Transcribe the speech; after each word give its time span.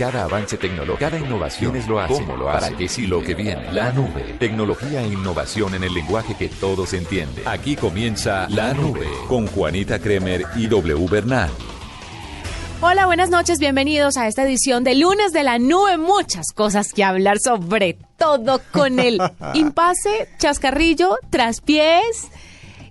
Cada 0.00 0.24
avance 0.24 0.56
tecnológico, 0.56 0.98
cada 0.98 1.18
innovación 1.18 1.76
es 1.76 1.86
lo 1.86 2.00
hace. 2.00 2.14
¿Cómo 2.14 2.34
lo 2.34 2.48
hace? 2.48 2.68
¿Para 2.68 2.76
qué 2.78 2.88
sí 2.88 3.06
lo 3.06 3.22
que 3.22 3.34
viene? 3.34 3.70
La 3.70 3.92
nube. 3.92 4.34
Tecnología 4.38 5.02
e 5.02 5.08
innovación 5.08 5.74
en 5.74 5.84
el 5.84 5.92
lenguaje 5.92 6.34
que 6.38 6.48
todos 6.48 6.94
entienden. 6.94 7.46
Aquí 7.46 7.76
comienza 7.76 8.48
La 8.48 8.72
Nube 8.72 9.06
con 9.28 9.46
Juanita 9.46 9.98
Kremer 9.98 10.46
y 10.56 10.68
W 10.68 11.06
Bernal. 11.06 11.50
Hola, 12.80 13.04
buenas 13.04 13.28
noches, 13.28 13.58
bienvenidos 13.58 14.16
a 14.16 14.26
esta 14.26 14.42
edición 14.42 14.84
de 14.84 14.94
lunes 14.94 15.34
de 15.34 15.42
la 15.42 15.58
nube. 15.58 15.98
Muchas 15.98 16.46
cosas 16.54 16.94
que 16.94 17.04
hablar 17.04 17.38
sobre 17.38 17.98
todo 18.16 18.62
con 18.72 19.00
el 19.00 19.20
impasse, 19.52 20.30
chascarrillo, 20.38 21.18
traspiés 21.28 22.28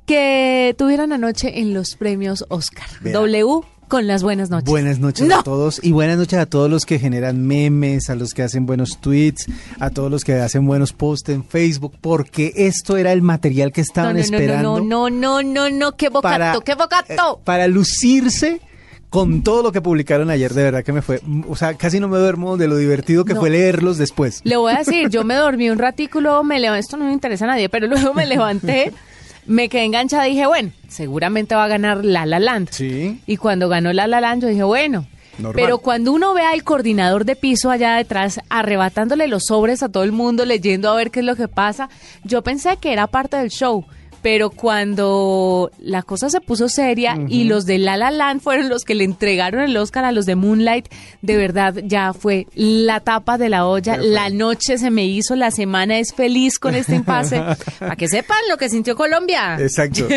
que 0.05 0.75
tuvieron 0.77 1.11
anoche 1.11 1.59
en 1.59 1.73
los 1.73 1.95
premios 1.95 2.45
Oscar. 2.49 2.87
Vea. 3.01 3.13
W 3.13 3.78
con 3.89 4.07
las 4.07 4.23
buenas 4.23 4.49
noches. 4.49 4.69
Buenas 4.69 4.99
noches 4.99 5.27
No. 5.27 5.39
a 5.39 5.43
todos 5.43 5.81
y 5.83 5.91
buenas 5.91 6.17
noches 6.17 6.39
a 6.39 6.45
todos 6.45 6.69
los 6.69 6.85
que 6.85 6.97
generan 6.99 7.45
memes, 7.45 8.09
a 8.09 8.15
los 8.15 8.33
que 8.33 8.43
hacen 8.43 8.65
buenos 8.65 9.01
tweets, 9.01 9.47
a 9.79 9.89
todos 9.89 10.09
los 10.09 10.23
que 10.23 10.35
hacen 10.35 10.65
buenos 10.65 10.93
posts 10.93 11.27
en 11.29 11.43
Facebook, 11.43 11.93
porque 11.99 12.53
esto 12.55 12.95
era 12.95 13.11
el 13.11 13.21
material 13.21 13.73
que 13.73 13.81
estaban 13.81 14.13
no, 14.13 14.19
no, 14.19 14.23
esperando 14.23 14.79
no, 14.79 15.09
no, 15.09 15.41
no, 15.41 15.43
no, 15.43 15.69
no, 15.69 15.95
qué 15.97 16.07
bocato, 16.07 16.21
para, 16.21 16.59
qué 16.63 16.75
bocato. 16.75 17.37
eh, 17.39 17.41
para 17.43 17.67
lucirse 17.67 18.61
con 19.09 19.41
todo 19.41 19.63
lo 19.63 19.71
que 19.71 19.81
publicaron 19.81 20.29
ayer. 20.29 20.53
De 20.53 20.61
verdad 20.61 20.83
que 20.83 20.93
me 20.93 21.01
fue, 21.01 21.19
o 21.47 21.55
sea, 21.55 21.73
casi 21.73 21.99
no 21.99 22.07
me 22.07 22.19
duermo 22.19 22.57
de 22.57 22.67
lo 22.67 22.77
divertido 22.77 23.25
que 23.25 23.33
No. 23.33 23.39
fue 23.39 23.49
leerlos 23.49 23.97
después. 23.97 24.41
Le 24.43 24.55
voy 24.55 24.71
a 24.71 24.77
decir, 24.77 25.09
yo 25.09 25.23
me 25.23 25.33
dormí 25.33 25.69
un 25.71 25.79
ratico, 25.79 26.21
luego 26.21 26.43
me 26.43 26.59
levanté, 26.59 26.79
esto 26.81 26.95
no 26.97 27.05
me 27.05 27.13
interesa 27.13 27.45
a 27.45 27.47
nadie, 27.47 27.69
pero 27.69 27.87
luego 27.87 28.13
me 28.13 28.27
levanté, 28.27 28.93
me 29.45 29.69
quedé 29.69 29.85
enganchada 29.85 30.27
y 30.27 30.31
dije, 30.31 30.47
bueno, 30.47 30.71
seguramente 30.87 31.55
va 31.55 31.65
a 31.65 31.67
ganar 31.67 32.05
La 32.05 32.25
La 32.25 32.39
Land. 32.39 32.69
Sí. 32.71 33.19
Y 33.25 33.37
cuando 33.37 33.69
ganó 33.69 33.93
La 33.93 34.07
La 34.07 34.21
Land, 34.21 34.43
yo 34.43 34.47
dije, 34.49 34.63
bueno. 34.63 35.05
Normal. 35.37 35.55
Pero 35.55 35.77
cuando 35.77 36.11
uno 36.11 36.33
ve 36.33 36.41
al 36.41 36.65
coordinador 36.65 37.23
de 37.23 37.37
piso 37.37 37.71
allá 37.71 37.95
detrás 37.95 38.41
arrebatándole 38.49 39.29
los 39.29 39.45
sobres 39.45 39.81
a 39.81 39.89
todo 39.89 40.03
el 40.03 40.11
mundo, 40.11 40.43
leyendo 40.43 40.89
a 40.89 40.95
ver 40.95 41.11
qué 41.11 41.21
es 41.21 41.25
lo 41.25 41.37
que 41.37 41.47
pasa, 41.47 41.89
yo 42.25 42.41
pensé 42.43 42.75
que 42.75 42.91
era 42.91 43.07
parte 43.07 43.37
del 43.37 43.49
show. 43.49 43.85
Pero 44.21 44.49
cuando 44.49 45.71
la 45.79 46.01
cosa 46.03 46.29
se 46.29 46.41
puso 46.41 46.67
seria 46.69 47.17
y 47.27 47.45
los 47.45 47.65
de 47.65 47.77
La 47.77 47.95
La 47.97 48.11
Land 48.11 48.41
fueron 48.41 48.67
los 48.69 48.83
que 48.83 48.95
le 48.95 49.03
entregaron 49.05 49.61
el 49.61 49.75
Oscar 49.77 50.03
a 50.05 50.11
los 50.11 50.25
de 50.25 50.35
Moonlight, 50.35 50.87
de 51.21 51.37
verdad 51.37 51.75
ya 51.85 52.13
fue 52.13 52.47
la 52.53 52.99
tapa 52.99 53.37
de 53.37 53.49
la 53.49 53.65
olla. 53.65 53.97
La 53.97 54.29
noche 54.29 54.77
se 54.77 54.91
me 54.91 55.05
hizo, 55.05 55.35
la 55.35 55.51
semana 55.51 55.99
es 55.99 56.13
feliz 56.13 56.59
con 56.59 56.75
este 56.75 56.95
impasse. 56.95 57.41
Para 57.79 57.95
que 57.95 58.07
sepan 58.07 58.37
lo 58.49 58.57
que 58.57 58.69
sintió 58.69 58.95
Colombia. 58.95 59.57
Exacto. 59.59 60.07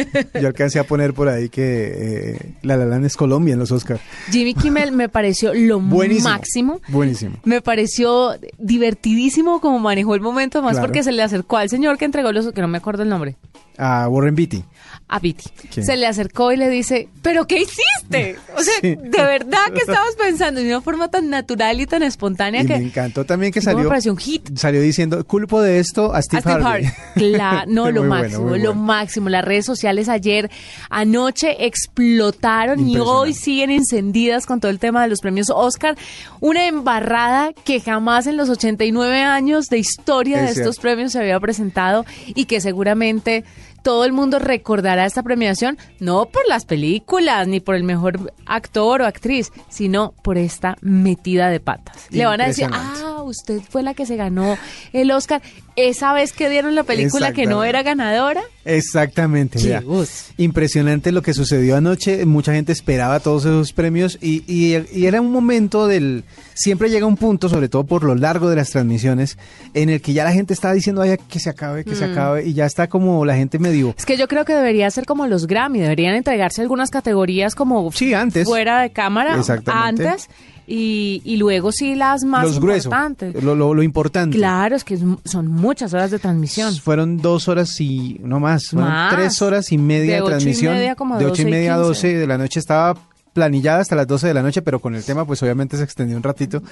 Yo 0.40 0.46
alcancé 0.48 0.78
a 0.78 0.84
poner 0.84 1.14
por 1.14 1.28
ahí 1.28 1.48
que 1.48 2.32
eh, 2.34 2.38
La 2.62 2.76
La 2.76 2.84
Land 2.84 3.06
es 3.06 3.16
Colombia 3.16 3.52
en 3.54 3.60
los 3.60 3.70
Oscars. 3.70 4.00
Jimmy 4.30 4.54
Kimmel 4.54 4.92
me 4.92 5.08
pareció 5.08 5.52
lo 5.54 5.78
Buenísimo. 5.80 6.28
máximo. 6.28 6.80
Buenísimo. 6.88 7.36
Me 7.44 7.60
pareció 7.60 8.34
divertidísimo 8.58 9.60
como 9.60 9.78
manejó 9.78 10.14
el 10.14 10.20
momento, 10.20 10.60
más 10.62 10.72
Claro. 10.72 10.86
porque 10.88 11.02
se 11.02 11.12
le 11.12 11.22
acercó 11.22 11.56
al 11.58 11.68
señor 11.68 11.98
que 11.98 12.04
entregó 12.04 12.32
los, 12.32 12.52
que 12.52 12.60
no 12.60 12.68
me 12.68 12.78
acuerdo 12.78 13.02
el 13.02 13.08
nombre, 13.08 13.36
A 14.00 14.08
Warren 14.08 14.34
Beatty. 14.34 14.64
a. 15.08 15.20
¿Quién? 15.20 15.84
Se 15.86 15.96
le 15.98 16.06
acercó 16.06 16.52
y 16.52 16.56
le 16.56 16.70
dice, 16.70 17.08
¿pero 17.20 17.46
qué 17.46 17.58
hiciste? 17.60 18.36
O 18.56 18.62
sea, 18.62 18.72
Sí. 18.80 18.94
de 18.96 19.22
verdad 19.24 19.66
que 19.74 19.80
estabas 19.80 20.14
pensando 20.16 20.60
de 20.60 20.68
una 20.68 20.80
forma 20.80 21.08
tan 21.10 21.28
natural 21.28 21.80
y 21.80 21.86
tan 21.86 22.02
espontánea 22.02 22.62
Y 22.62 22.66
que 22.66 22.78
me 22.78 22.84
encantó 22.86 23.24
también 23.26 23.52
que 23.52 23.60
me 23.60 23.64
salió. 23.64 23.88
pareció 23.88 24.12
un 24.12 24.18
hit. 24.18 24.56
Salió 24.56 24.80
diciendo, 24.80 25.22
culpo 25.26 25.60
de 25.60 25.80
esto 25.80 26.14
a 26.14 26.22
Steve, 26.22 26.38
a 26.38 26.42
Steve 26.42 26.64
Harvey. 26.64 26.86
No, 27.68 27.90
lo 27.90 28.00
bueno, 28.00 28.04
máximo, 28.04 28.56
lo 28.56 28.74
máximo. 28.74 29.28
Las 29.28 29.44
redes 29.44 29.66
sociales 29.66 30.08
ayer, 30.08 30.50
anoche 30.88 31.66
explotaron 31.66 32.88
y 32.88 32.96
hoy 32.98 33.34
siguen 33.34 33.70
encendidas 33.70 34.46
con 34.46 34.60
todo 34.60 34.70
el 34.70 34.78
tema 34.78 35.02
de 35.02 35.08
los 35.08 35.20
premios 35.20 35.50
Oscar. 35.50 35.96
Una 36.40 36.66
embarrada 36.66 37.52
que 37.64 37.80
jamás 37.80 38.26
en 38.26 38.36
los 38.36 38.48
89 38.48 39.20
años 39.22 39.68
de 39.68 39.78
historia 39.78 40.44
Es 40.44 40.56
de 40.56 40.62
estos 40.62 40.78
premios 40.78 41.12
se 41.12 41.18
había 41.20 41.38
presentado 41.40 42.04
y 42.28 42.46
que 42.46 42.60
seguramente 42.60 43.44
todo 43.82 44.04
el 44.04 44.12
mundo 44.12 44.38
recordará 44.38 45.06
esta 45.06 45.22
premiación, 45.22 45.78
no 46.00 46.26
por 46.26 46.46
las 46.48 46.64
películas 46.64 47.46
ni 47.48 47.60
por 47.60 47.74
el 47.74 47.84
mejor 47.84 48.32
actor 48.46 49.02
o 49.02 49.06
actriz, 49.06 49.52
sino 49.68 50.12
por 50.22 50.38
esta 50.38 50.76
metida 50.80 51.48
de 51.48 51.60
patas. 51.60 52.06
Le 52.10 52.24
van 52.24 52.40
a 52.40 52.46
decir, 52.46 52.64
Impresionante. 52.64 53.11
Usted 53.24 53.60
fue 53.68 53.82
la 53.82 53.94
que 53.94 54.06
se 54.06 54.16
ganó 54.16 54.56
el 54.92 55.10
Oscar. 55.10 55.42
Esa 55.74 56.12
vez 56.12 56.32
que 56.34 56.50
dieron 56.50 56.74
la 56.74 56.82
película 56.82 57.32
que 57.32 57.46
no 57.46 57.64
era 57.64 57.82
ganadora. 57.82 58.42
Exactamente. 58.86 59.80
Gusto. 59.80 60.32
Impresionante 60.36 61.12
lo 61.12 61.22
que 61.22 61.32
sucedió 61.32 61.76
anoche. 61.76 62.26
Mucha 62.26 62.52
gente 62.52 62.72
esperaba 62.72 63.20
todos 63.20 63.44
esos 63.46 63.72
premios 63.72 64.18
y, 64.20 64.42
y- 64.46 64.84
y 64.92 65.06
era 65.06 65.20
un 65.20 65.30
momento 65.32 65.86
del... 65.86 66.24
Siempre 66.54 66.90
llega 66.90 67.06
un 67.06 67.16
punto, 67.16 67.48
sobre 67.48 67.70
todo 67.70 67.84
por 67.84 68.04
lo 68.04 68.14
largo 68.14 68.50
de 68.50 68.56
las 68.56 68.70
transmisiones, 68.70 69.38
en 69.72 69.88
el 69.88 70.02
que 70.02 70.12
ya 70.12 70.24
la 70.24 70.32
gente 70.32 70.52
está 70.52 70.72
diciendo 70.74 71.00
Ay, 71.00 71.16
que 71.28 71.40
se 71.40 71.48
acabe, 71.48 71.84
que 71.84 71.94
se 71.94 72.06
Mm. 72.06 72.12
acabe 72.12 72.44
y 72.46 72.52
ya 72.52 72.66
está 72.66 72.88
como 72.88 73.24
la 73.24 73.34
gente 73.36 73.58
medio... 73.58 73.94
Es 73.96 74.04
que 74.04 74.18
yo 74.18 74.28
creo 74.28 74.44
que 74.44 74.52
debería 74.54 74.90
ser 74.90 75.06
como 75.06 75.26
los 75.26 75.46
Grammy, 75.46 75.80
deberían 75.80 76.14
entregarse 76.14 76.60
algunas 76.60 76.90
categorías 76.90 77.54
como 77.54 77.90
Sí, 77.92 78.12
antes. 78.12 78.44
fuera 78.46 78.82
de 78.82 78.90
cámara 78.90 79.38
Exactamente. 79.38 80.06
antes 80.06 80.28
y, 80.66 81.20
y 81.24 81.36
luego 81.36 81.72
sí 81.72 81.94
las 81.94 82.22
más 82.24 82.44
los 82.44 82.56
importantes. 82.56 83.42
Lo, 83.42 83.54
lo- 83.54 83.74
lo 83.74 83.82
importante. 83.82 84.36
Claro, 84.36 84.76
es 84.76 84.84
que 84.84 84.98
son 85.24 85.48
muchas 85.48 85.92
horas 85.94 86.10
de 86.10 86.18
transmisión. 86.18 86.74
Fueron 86.76 87.16
dos 87.18 87.48
horas 87.48 87.80
y 87.80 88.20
no 88.22 88.40
más, 88.40 88.68
fueron 88.70 88.88
Más. 88.90 89.14
tres 89.14 89.42
horas 89.42 89.72
y 89.72 89.78
media 89.78 90.00
De 90.00 90.06
de, 90.16 90.20
ocho 90.22 90.26
y 90.26 90.30
transmisión. 90.30 90.74
media 90.74 90.94
como 90.94 91.18
de 91.18 91.24
ocho 91.26 91.42
y 91.42 91.44
12 91.44 91.48
y 91.48 91.50
media 91.50 91.74
a 91.74 91.76
15. 91.78 91.88
12 91.88 92.14
de 92.18 92.26
la 92.26 92.38
noche 92.38 92.60
estaba 92.60 92.94
planillada 93.32 93.80
hasta 93.80 93.96
las 93.96 94.06
12 94.06 94.26
de 94.28 94.34
la 94.34 94.42
noche, 94.42 94.62
pero 94.62 94.78
con 94.80 94.94
el 94.94 95.02
tema 95.04 95.24
pues 95.24 95.42
obviamente 95.42 95.76
se 95.76 95.82
extendió 95.84 96.16
un 96.16 96.22
ratito. 96.22 96.62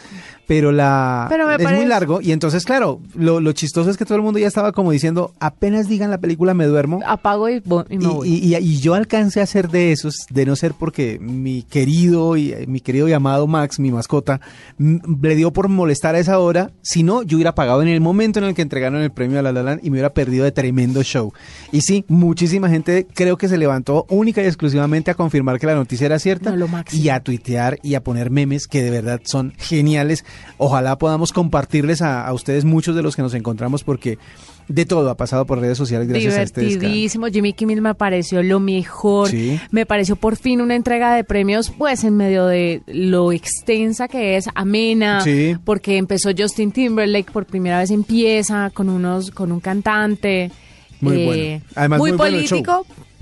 Pero 0.46 0.72
la 0.72 1.26
Pero 1.30 1.50
es 1.50 1.58
parece- 1.62 1.76
muy 1.80 1.86
largo 1.88 2.20
y 2.20 2.32
entonces 2.32 2.64
claro, 2.64 3.00
lo, 3.14 3.40
lo 3.40 3.52
chistoso 3.52 3.90
es 3.90 3.96
que 3.96 4.04
todo 4.04 4.16
el 4.16 4.22
mundo 4.22 4.38
ya 4.38 4.46
estaba 4.48 4.72
como 4.72 4.90
diciendo, 4.92 5.32
apenas 5.40 5.88
digan 5.88 6.10
la 6.10 6.18
película 6.18 6.54
me 6.54 6.66
duermo. 6.66 7.00
Apago 7.06 7.48
y, 7.48 7.62
y 7.88 7.98
me 7.98 8.04
Y, 8.04 8.06
voy. 8.06 8.28
y- 8.28 8.54
y- 8.54 8.56
y 8.56 8.78
yo 8.80 8.94
alcancé 8.94 9.40
a 9.40 9.46
ser 9.46 9.68
de 9.68 9.92
esos, 9.92 10.26
de 10.30 10.46
no 10.46 10.56
ser 10.56 10.74
porque 10.78 11.18
mi 11.20 11.62
querido 11.62 12.36
y 12.36 12.54
mi 12.66 12.80
querido 12.80 13.08
llamado 13.08 13.46
Max, 13.46 13.78
mi 13.78 13.90
mascota, 13.90 14.40
m- 14.78 15.00
le 15.22 15.34
dio 15.36 15.52
por 15.52 15.68
molestar 15.68 16.14
a 16.14 16.18
esa 16.18 16.38
hora. 16.38 16.70
Si 16.82 17.02
no, 17.02 17.22
yo 17.22 17.36
hubiera 17.36 17.54
pagado 17.54 17.82
en 17.82 17.88
el 17.88 18.00
momento 18.00 18.38
en 18.38 18.44
el 18.46 18.54
que 18.54 18.62
entregaron 18.62 19.00
el 19.00 19.10
premio 19.12 19.38
a 19.38 19.42
La 19.42 19.52
La 19.52 19.62
Land 19.62 19.80
y 19.82 19.90
me 19.90 19.94
hubiera 19.94 20.12
perdido 20.12 20.44
de 20.44 20.52
tremendo 20.52 21.02
show. 21.02 21.32
Y 21.72 21.80
sí, 21.82 22.04
muchísima 22.08 22.68
gente 22.68 23.06
creo 23.14 23.36
que 23.36 23.48
se 23.48 23.56
levantó 23.58 24.06
única 24.08 24.42
y 24.42 24.46
exclusivamente 24.46 25.10
a 25.10 25.14
confirmar 25.14 25.58
que 25.58 25.66
la 25.66 25.74
noticia 25.74 26.06
era 26.06 26.18
cierta 26.18 26.49
Lo 26.56 26.68
y 26.92 27.08
a 27.08 27.20
tuitear 27.20 27.78
y 27.82 27.94
a 27.94 28.02
poner 28.02 28.30
memes 28.30 28.66
que 28.66 28.82
de 28.82 28.90
verdad 28.90 29.20
son 29.24 29.52
geniales. 29.58 30.24
Ojalá 30.58 30.98
podamos 30.98 31.32
compartirles 31.32 32.02
a, 32.02 32.26
a 32.26 32.32
ustedes 32.32 32.64
muchos 32.64 32.94
de 32.96 33.02
los 33.02 33.16
que 33.16 33.22
nos 33.22 33.34
encontramos 33.34 33.84
porque 33.84 34.18
de 34.68 34.86
todo 34.86 35.10
ha 35.10 35.16
pasado 35.16 35.46
por 35.46 35.58
redes 35.58 35.76
sociales 35.76 36.06
gracias 36.06 36.34
a 36.36 36.42
este. 36.42 36.60
Divertidísimo. 36.60 37.26
Jimmy 37.26 37.52
Kimmel 37.54 37.80
me 37.82 37.94
pareció 37.94 38.40
lo 38.42 38.60
mejor. 38.60 39.28
Sí. 39.28 39.58
Me 39.72 39.84
pareció 39.84 40.14
por 40.14 40.36
fin 40.36 40.60
una 40.60 40.76
entrega 40.76 41.14
de 41.16 41.24
premios, 41.24 41.70
pues 41.76 42.04
en 42.04 42.16
medio 42.16 42.46
de 42.46 42.82
lo 42.86 43.32
extensa 43.32 44.06
que 44.06 44.36
es, 44.36 44.46
amena, 44.54 45.22
Sí. 45.22 45.56
porque 45.64 45.96
empezó 45.96 46.30
Justin 46.36 46.70
Timberlake 46.70 47.32
por 47.32 47.46
primera 47.46 47.78
vez 47.80 47.90
empieza 47.90 48.70
con 48.72 48.88
unos, 48.88 49.30
con 49.32 49.50
un 49.50 49.58
cantante. 49.60 50.52
Muy 51.00 51.16
eh, 51.20 51.26
bueno. 51.26 51.64
Además, 51.74 51.98
muy, 51.98 52.10
muy 52.10 52.18
bueno 52.18 52.36
el 52.38 52.44
político, 52.48 52.72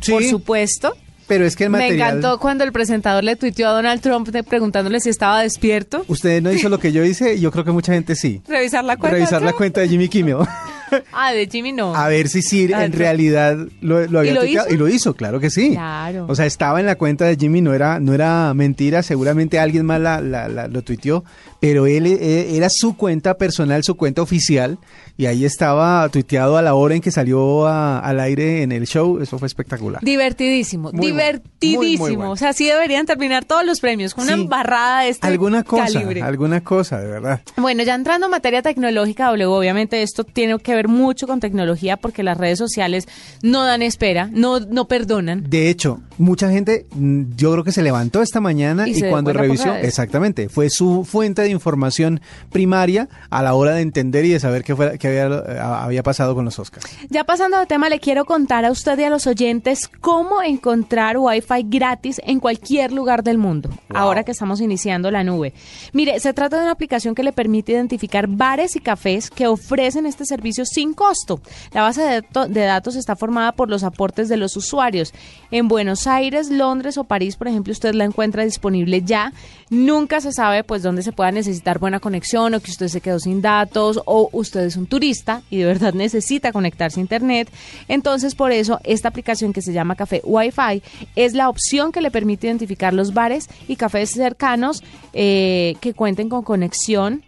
show. 0.03 0.15
por 0.15 0.23
Sí. 0.23 0.29
supuesto. 0.31 0.95
Pero 1.29 1.45
es 1.45 1.55
que 1.55 1.65
el 1.65 1.71
Me 1.71 1.79
material... 1.79 2.09
encantó 2.09 2.41
cuando 2.41 2.65
el 2.65 2.73
presentador 2.73 3.23
le 3.23 3.37
tuiteó 3.37 3.69
a 3.69 3.73
Donald 3.73 4.01
Trump 4.01 4.29
preguntándole 4.49 4.99
si 4.99 5.11
estaba 5.11 5.43
despierto. 5.43 6.05
Usted 6.09 6.43
no 6.43 6.51
hizo 6.51 6.69
lo 6.69 6.79
que 6.79 6.91
yo 6.91 7.05
hice 7.05 7.35
y 7.35 7.41
yo 7.41 7.51
creo 7.53 7.65
que 7.65 7.71
mucha 7.71 7.93
gente 7.93 8.17
sí. 8.17 8.41
Revisar 8.49 8.83
la 8.85 8.97
cuenta. 8.97 9.17
Revisar 9.17 9.43
la 9.43 9.53
cuenta 9.53 9.81
de 9.83 9.89
Jimmy 9.89 10.09
Kimmel. 10.09 10.39
Ah, 11.12 11.32
de 11.32 11.46
Jimmy 11.46 11.73
no. 11.73 11.94
A 11.94 12.08
ver 12.08 12.29
si 12.29 12.43
Siri 12.43 12.73
Ah, 12.73 12.85
en 12.85 12.93
realidad 12.93 13.56
lo, 13.81 14.06
lo 14.06 14.19
había 14.20 14.32
¿Y 14.32 14.35
lo 14.35 14.40
tuiteado. 14.43 14.67
hizo? 14.69 14.75
Y 14.75 14.79
lo 14.79 14.88
hizo, 14.88 15.14
claro 15.14 15.40
que 15.40 15.50
sí. 15.50 15.70
Claro. 15.70 16.26
O 16.29 16.35
sea, 16.35 16.46
estaba 16.46 16.81
en 16.81 16.87
la 16.87 16.94
cuenta 16.96 17.25
de 17.25 17.37
Jimmy, 17.37 17.61
no 17.61 17.75
era, 17.75 17.99
no 18.00 18.14
era 18.14 18.52
mentira, 18.55 19.02
seguramente 19.02 19.58
alguien 19.58 19.85
más 19.87 20.00
la, 20.00 20.20
la- 20.20 20.49
la- 20.49 20.69
lo 20.69 20.82
tuiteó, 20.82 21.25
pero 21.61 21.87
él 21.87 22.06
eh, 22.06 22.56
era 22.56 22.69
su 22.70 22.96
cuenta 22.96 23.35
personal, 23.35 23.82
su 23.85 23.96
cuenta 23.96 24.23
oficial, 24.23 24.79
y 25.17 25.26
ahí 25.26 25.44
estaba 25.44 26.08
tuiteado 26.11 26.56
a 26.56 26.62
la 26.62 26.75
hora 26.75 26.94
en 26.94 27.00
que 27.00 27.11
salió 27.11 27.67
a- 27.67 27.99
al 27.99 28.20
aire 28.20 28.62
en 28.62 28.70
el 28.73 28.87
show. 28.87 29.19
Eso 29.20 29.38
fue 29.38 29.46
espectacular. 29.49 30.00
Divertidísimo, 30.05 30.93
Muy 30.93 31.06
divertidísimo. 31.08 31.81
muy, 31.82 31.96
muy 31.99 32.17
bueno. 32.17 32.31
O 32.32 32.37
sea, 32.37 32.52
sí 32.52 32.67
deberían 32.67 33.06
terminar 33.06 33.44
todos 33.44 33.64
los 33.67 33.81
premios 33.81 34.14
con 34.14 34.25
una 34.25 34.35
Sí. 34.35 34.43
embarrada 34.43 35.02
de 35.02 35.08
este 35.08 35.26
Alguna 35.26 35.64
cosa, 35.64 35.85
calibre. 35.93 36.23
alguna 36.23 36.62
cosa, 36.62 37.00
de 37.00 37.08
verdad. 37.08 37.40
Bueno, 37.56 37.82
ya 37.82 37.94
entrando 37.96 38.26
en 38.26 38.31
materia 38.31 38.62
tecnológica, 38.62 39.26
W, 39.26 39.46
obviamente 39.46 40.02
esto 40.02 40.23
tiene 40.23 40.56
que 40.61 40.75
ver 40.75 40.78
mucho 40.87 41.27
con 41.27 41.41
tecnología 41.41 41.97
porque 41.97 42.23
las 42.23 42.39
redes 42.39 42.59
sociales 42.59 43.09
no 43.43 43.65
dan 43.65 43.83
espera, 43.83 44.29
no, 44.33 44.61
no 44.61 44.87
perdonan. 44.87 45.43
De 45.49 45.69
hecho, 45.71 46.01
mucha 46.19 46.51
gente, 46.51 46.87
mm, 46.95 47.35
yo 47.37 47.51
creo 47.53 47.65
que 47.65 47.73
se 47.73 47.83
levantó 47.83 48.23
esta 48.23 48.41
mañana 48.41 48.89
Y 48.89 49.03
cuando 49.03 49.33
revisó, 49.33 49.75
exactamente, 49.75 50.49
fue 50.49 50.71
su 50.71 51.05
fuente 51.05 51.43
de 51.43 51.51
información 51.51 52.21
primaria 52.51 53.09
a 53.31 53.43
la 53.43 53.55
hora 53.55 53.75
de 53.75 53.81
entender 53.81 54.25
y 54.25 54.31
de 54.31 54.41
saber 54.41 54.63
qué, 54.63 54.77
fue, 54.77 54.99
qué 54.99 55.09
había, 55.09 55.39
eh, 55.39 55.59
había 55.59 56.03
pasado 56.03 56.35
con 56.35 56.45
los 56.45 56.59
Oscars. 56.59 56.87
Ya 57.09 57.25
pasando 57.25 57.59
de 57.59 57.67
tema, 57.67 57.89
le 57.89 57.99
quiero 57.99 58.25
contar 58.25 58.65
a 58.65 58.71
usted 58.71 58.99
y 58.99 59.05
a 59.05 59.11
los 59.11 59.27
oyentes 59.27 59.89
cómo 59.89 60.43
encontrar 60.43 61.17
Wi-Fi 61.19 61.65
gratis 61.65 62.21
en 62.25 62.41
cualquier 62.41 62.93
lugar 62.93 63.23
del 63.23 63.39
mundo, 63.39 63.71
ahora 63.95 64.25
que 64.25 64.33
estamos 64.33 64.61
iniciando 64.61 65.11
la 65.11 65.25
nube. 65.25 65.55
Mire, 65.93 66.21
se 66.21 66.33
trata 66.33 66.57
de 66.57 66.63
una 66.63 66.73
aplicación 66.73 67.15
que 67.15 67.23
le 67.23 67.33
permite 67.33 67.73
identificar 67.73 68.27
bares 68.29 68.77
y 68.77 68.81
cafés 68.81 69.31
que 69.31 69.47
ofrecen 69.47 70.07
este 70.07 70.25
servicio 70.25 70.65
sin 70.73 70.94
costo. 70.94 71.41
La 71.73 71.82
base 71.82 72.03
de, 72.03 72.23
dato- 72.23 72.49
de 72.49 72.61
datos 72.62 72.97
está 72.97 73.17
formada 73.17 73.53
por 73.53 73.69
los 73.69 73.82
aportes 73.85 74.29
de 74.29 74.37
los 74.37 74.56
usuarios. 74.56 75.12
En 75.50 75.69
Buenos 75.69 76.06
Aires, 76.06 76.50
Londres 76.50 76.99
o 76.99 77.05
París, 77.05 77.37
por 77.37 77.49
ejemplo, 77.49 77.73
usted 77.73 77.94
la 77.94 78.05
encuentra 78.05 78.44
disponible 78.44 79.03
ya. 79.03 79.32
Nunca 79.70 80.20
se 80.20 80.32
sabe 80.32 80.65
pues 80.65 80.82
dónde 80.82 81.03
se 81.03 81.12
pueda 81.12 81.31
necesitar 81.32 81.79
buena 81.79 82.00
conexión 82.00 82.55
o 82.55 82.61
que 82.61 82.70
usted 82.70 82.88
se 82.88 83.00
quedó 83.00 83.19
sin 83.19 83.43
datos 83.43 84.00
o 84.06 84.29
usted 84.32 84.61
es 84.61 84.76
un 84.76 84.87
turista 84.87 85.43
y 85.50 85.59
de 85.59 85.65
verdad 85.67 85.93
necesita 85.94 86.53
conectarse 86.53 87.00
a 87.00 87.03
internet. 87.03 87.50
Entonces, 87.88 88.35
por 88.35 88.53
eso 88.53 88.81
esta 88.85 89.09
aplicación 89.09 89.53
que 89.53 89.62
se 89.62 89.73
llama 89.73 89.94
Café 89.97 90.21
Wi-Fi 90.25 90.82
es 91.17 91.35
la 91.35 91.49
opción 91.49 91.93
que 91.93 92.00
le 92.00 92.11
permite 92.11 92.47
identificar 92.47 92.94
los 92.94 93.12
bares 93.14 93.49
y 93.67 93.76
cafés 93.76 94.11
cercanos 94.11 94.82
eh, 95.12 95.76
que 95.81 95.94
cuenten 95.94 96.29
con 96.29 96.43
conexión 96.43 97.25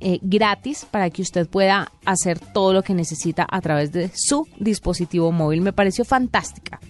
eh, 0.00 0.18
gratis 0.22 0.86
para 0.90 1.10
que 1.10 1.22
usted 1.22 1.48
pueda 1.48 1.92
hacer 2.04 2.38
todo 2.38 2.72
lo 2.72 2.82
que 2.82 2.94
necesita 2.94 3.46
a 3.50 3.60
través 3.60 3.92
de 3.92 4.10
su 4.14 4.46
dispositivo 4.58 5.32
móvil. 5.32 5.60
Me 5.60 5.72
pareció 5.72 6.04
fantástica. 6.04 6.80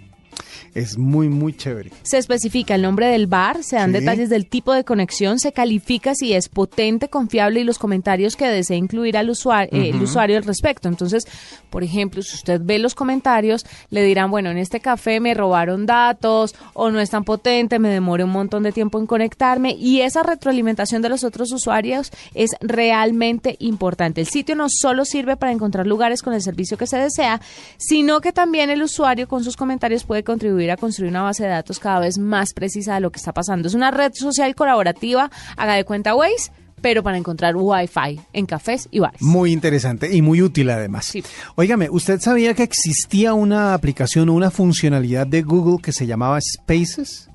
Es 0.75 0.99
muy, 0.99 1.29
muy 1.29 1.56
chévere. 1.56 1.91
Se 2.03 2.19
especifica 2.19 2.75
el 2.75 2.82
nombre 2.82 3.06
del 3.09 3.26
bar, 3.26 3.62
se 3.62 3.76
dan 3.76 3.93
Sí. 3.93 4.00
detalles 4.00 4.31
del 4.31 4.47
tipo 4.47 4.73
de 4.73 4.85
conexión, 4.85 5.38
se 5.38 5.53
califica 5.53 6.15
si 6.15 6.32
es 6.35 6.49
potente, 6.49 7.09
confiable 7.09 7.61
y 7.61 7.65
los 7.65 7.79
comentarios 7.79 8.37
que 8.37 8.47
desea 8.47 8.76
incluir 8.76 9.17
al 9.17 9.31
usuario, 9.31 9.70
eh, 9.73 9.91
el 9.91 10.03
usuario 10.03 10.37
al 10.37 10.44
respecto. 10.44 10.88
Entonces, 10.88 11.26
por 11.70 11.82
ejemplo, 11.82 12.23
si 12.23 12.35
usted 12.37 12.61
ve 12.62 12.79
los 12.79 12.94
comentarios, 12.94 13.65
le 13.91 14.03
dirán, 14.03 14.31
bueno, 14.31 14.50
en 14.50 14.59
este 14.59 14.81
café 14.81 15.20
me 15.20 15.35
robaron 15.35 15.87
datos 15.87 16.55
o 16.75 16.91
no 16.91 17.00
es 17.00 17.11
tan 17.11 17.25
potente, 17.25 17.79
me 17.79 17.88
demoré 17.88 18.25
un 18.25 18.31
montón 18.31 18.62
de 18.62 18.73
tiempo 18.73 18.99
en 18.99 19.06
conectarme 19.06 19.73
y 19.79 20.00
esa 20.03 20.23
retroalimentación 20.23 21.03
de 21.03 21.09
los 21.09 21.25
otros 21.25 21.50
usuarios 21.53 22.11
es 22.35 22.50
realmente 22.61 23.56
importante. 23.59 24.21
El 24.21 24.26
sitio 24.29 24.55
no 24.55 24.67
solo 24.69 25.05
sirve 25.05 25.37
para 25.37 25.53
encontrar 25.53 25.87
lugares 25.87 26.23
con 26.23 26.32
el 26.35 26.43
servicio 26.43 26.76
que 26.79 26.87
se 26.87 26.99
desea, 26.99 27.41
sino 27.76 28.21
que 28.21 28.32
también 28.32 28.71
el 28.71 28.82
usuario 28.82 29.29
con 29.29 29.44
sus 29.44 29.56
comentarios 29.56 30.05
puede 30.05 30.23
contribuir 30.25 30.68
a 30.70 30.76
construir 30.76 31.11
una 31.11 31.23
base 31.23 31.44
de 31.44 31.50
datos 31.50 31.79
cada 31.79 32.00
vez 32.00 32.19
más 32.19 32.53
precisa 32.53 32.94
de 32.94 33.00
lo 33.00 33.11
que 33.11 33.19
está 33.19 33.32
pasando. 33.32 33.69
Es 33.69 33.75
una 33.75 33.91
red 33.91 34.12
social 34.15 34.55
colaborativa, 34.55 35.31
haga 35.56 35.75
de 35.75 35.85
cuenta 35.85 36.15
Waze, 36.15 36.50
pero 36.81 37.03
para 37.03 37.17
encontrar 37.17 37.56
Wi-Fi 37.56 38.20
en 38.32 38.47
cafés 38.47 38.88
y 38.91 39.00
bares. 39.00 39.20
Muy 39.20 39.53
interesante 39.53 40.15
y 40.15 40.23
muy 40.23 40.43
útil 40.43 40.70
además. 40.70 41.06
Sí. 41.06 41.23
Óigame, 41.56 41.91
¿usted 41.91 42.20
sabía 42.20 42.55
que 42.55 42.62
existía 42.62 43.35
una 43.35 43.75
aplicación 43.75 44.29
o 44.29 44.35
una 44.35 44.50
funcionalidad 44.50 45.26
de 45.26 45.43
Google 45.43 45.79
que 45.82 45.93
se 45.93 46.06
llamaba 46.06 46.38
Spaces? 46.41 47.29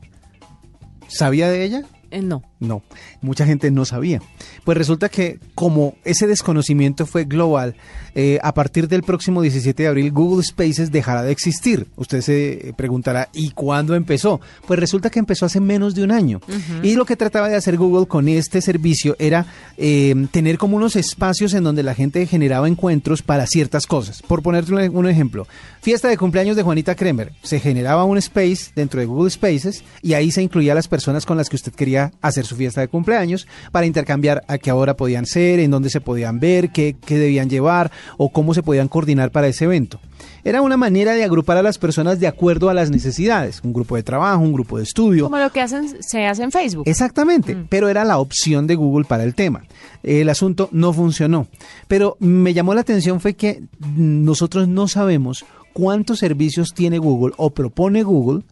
¿Sabía 1.07 1.49
de 1.49 1.63
ella? 1.63 1.83
Eh, 2.11 2.21
no. 2.21 2.43
No, 2.63 2.81
mucha 3.21 3.45
gente 3.45 3.69
no 3.71 3.83
sabía. 3.83 4.21
Pues 4.63 4.77
resulta 4.77 5.09
que 5.09 5.39
como 5.53 5.95
ese 6.05 6.27
desconocimiento 6.27 7.05
fue 7.05 7.25
global, 7.25 7.75
eh, 8.15 8.39
a 8.41 8.53
partir 8.53 8.87
del 8.87 9.03
próximo 9.03 9.41
17 9.41 9.83
de 9.83 9.89
abril 9.89 10.11
Google 10.11 10.43
Spaces 10.43 10.91
dejará 10.91 11.23
de 11.23 11.31
existir. 11.31 11.87
Usted 11.97 12.21
se 12.21 12.73
preguntará, 12.77 13.29
¿y 13.33 13.51
cuándo 13.51 13.95
empezó? 13.95 14.39
Pues 14.65 14.79
resulta 14.79 15.09
que 15.09 15.19
empezó 15.19 15.45
hace 15.45 15.59
menos 15.59 15.93
de 15.93 16.03
un 16.03 16.11
año. 16.11 16.39
Y 16.81 16.95
lo 16.95 17.05
que 17.05 17.17
trataba 17.17 17.49
de 17.49 17.55
hacer 17.55 17.77
Google 17.77 18.07
con 18.07 18.27
este 18.29 18.61
servicio 18.61 19.15
era 19.19 19.45
eh, 19.77 20.15
tener 20.31 20.57
como 20.57 20.77
unos 20.77 20.95
espacios 20.95 21.53
en 21.53 21.63
donde 21.63 21.83
la 21.83 21.95
gente 21.95 22.25
generaba 22.27 22.67
encuentros 22.67 23.21
para 23.21 23.45
ciertas 23.45 23.87
cosas. 23.87 24.21
Por 24.21 24.41
ponerte 24.41 24.73
un 24.73 25.07
ejemplo, 25.09 25.47
fiesta 25.81 26.07
de 26.07 26.17
cumpleaños 26.17 26.55
de 26.55 26.63
Juanita 26.63 26.95
Kremer. 26.95 27.33
Se 27.43 27.59
generaba 27.59 28.05
un 28.05 28.17
space 28.17 28.71
dentro 28.75 28.99
de 28.99 29.05
Google 29.05 29.31
Spaces 29.31 29.83
y 30.01 30.13
ahí 30.13 30.31
se 30.31 30.41
incluía 30.41 30.71
a 30.71 30.75
las 30.75 30.87
personas 30.87 31.25
con 31.25 31.37
las 31.37 31.49
que 31.49 31.55
usted 31.55 31.73
quería 31.73 32.11
hacer 32.21 32.45
su 32.45 32.52
fiesta 32.53 32.81
de 32.81 32.87
cumpleaños 32.87 33.47
para 33.71 33.85
intercambiar 33.85 34.43
a 34.47 34.57
qué 34.57 34.71
hora 34.71 34.95
podían 34.95 35.25
ser, 35.25 35.59
en 35.59 35.71
dónde 35.71 35.89
se 35.89 36.01
podían 36.01 36.39
ver, 36.39 36.71
qué, 36.71 36.95
qué 37.05 37.17
debían 37.17 37.49
llevar 37.49 37.91
o 38.17 38.29
cómo 38.29 38.53
se 38.53 38.63
podían 38.63 38.87
coordinar 38.87 39.31
para 39.31 39.47
ese 39.47 39.65
evento. 39.65 39.99
Era 40.45 40.61
una 40.61 40.75
manera 40.77 41.13
de 41.13 41.23
agrupar 41.23 41.57
a 41.57 41.63
las 41.63 41.77
personas 41.77 42.19
de 42.19 42.27
acuerdo 42.27 42.69
a 42.69 42.73
las 42.73 42.89
necesidades, 42.89 43.61
un 43.63 43.73
grupo 43.73 43.95
de 43.95 44.03
trabajo, 44.03 44.41
un 44.41 44.53
grupo 44.53 44.77
de 44.77 44.83
estudio. 44.83 45.25
Como 45.25 45.37
lo 45.37 45.51
que 45.51 45.61
hacen, 45.61 46.01
se 46.01 46.25
hace 46.25 46.43
en 46.43 46.51
Facebook. 46.51 46.83
Exactamente, 46.85 47.55
pero 47.69 47.87
era 47.87 48.03
la 48.03 48.19
opción 48.19 48.67
de 48.67 48.75
Google 48.75 49.05
para 49.05 49.23
el 49.23 49.35
tema. 49.35 49.63
El 50.03 50.27
asunto 50.29 50.67
no 50.71 50.91
funcionó. 50.91 51.47
Pero 51.87 52.17
me 52.19 52.53
llamó 52.53 52.73
la 52.73 52.81
atención 52.81 53.21
fue 53.21 53.35
que 53.35 53.63
nosotros 53.95 54.67
no 54.67 54.87
sabemos 54.87 55.45
cuántos 55.71 56.19
servicios 56.19 56.73
tiene 56.73 56.97
Google 56.97 57.33
o 57.37 57.51
propone 57.51 58.03
Google 58.03 58.43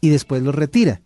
y 0.00 0.10
después 0.10 0.42
los 0.42 0.54
retira. 0.54 1.00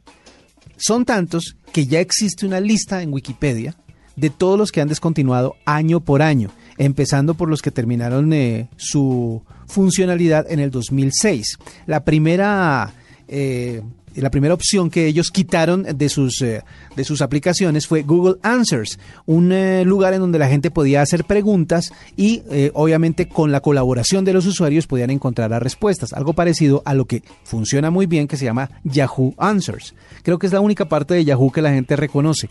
Son 0.79 1.05
tantos 1.05 1.57
que 1.73 1.87
ya 1.87 2.01
existe 2.01 2.47
una 2.47 2.61
lista 2.61 3.03
en 3.03 3.13
Wikipedia 3.13 3.77
de 4.17 4.31
todos 4.31 4.59
los 4.59 4.73
que 4.73 4.81
han 4.81 4.89
descontinuado 4.89 5.57
año 5.65 6.01
por 6.01 6.23
año, 6.23 6.51
empezando 6.79 7.35
por 7.35 7.49
los 7.49 7.63
que 7.63 7.71
terminaron 7.71 8.33
eh, 8.33 8.69
su 8.77 9.43
funcionalidad 9.67 10.51
en 10.51 10.61
el 10.61 10.71
2006. 10.71 11.59
La 11.87 12.05
primera 12.05 12.95
eh, 13.29 13.83
la 14.15 14.31
primera 14.31 14.55
opción 14.55 14.91
que 14.91 15.07
ellos 15.07 15.31
quitaron 15.31 15.83
de 15.83 16.09
sus, 16.09 16.41
eh, 16.43 16.63
de 16.97 17.05
sus 17.05 17.23
aplicaciones 17.23 17.87
fue 17.87 18.03
Google 18.03 18.37
Answers, 18.43 18.99
un 19.27 19.53
eh, 19.53 19.85
lugar 19.85 20.15
en 20.15 20.21
donde 20.21 20.39
la 20.39 20.49
gente 20.49 20.71
podía 20.71 21.03
hacer 21.03 21.25
preguntas 21.25 21.93
y 22.17 22.43
eh, 22.51 22.71
obviamente 22.75 23.29
con 23.29 23.53
la 23.53 23.61
colaboración 23.61 24.25
de 24.25 24.33
los 24.33 24.47
usuarios 24.47 24.87
podían 24.87 25.11
encontrar 25.11 25.51
las 25.51 25.63
respuestas, 25.63 26.13
algo 26.13 26.33
parecido 26.33 26.83
a 26.85 26.95
lo 26.95 27.07
que 27.07 27.23
funciona 27.45 27.91
muy 27.91 28.07
bien 28.07 28.29
que 28.29 28.37
se 28.37 28.45
llama 28.45 28.71
Yahoo 28.85 29.35
Answers. 29.39 29.95
Creo 30.23 30.39
que 30.39 30.47
es 30.47 30.53
la 30.53 30.61
única 30.61 30.89
parte 30.89 31.15
de 31.15 31.25
Yahoo 31.25 31.51
que 31.51 31.63
la 31.63 31.71
gente 31.73 31.97
reconoce. 31.97 32.51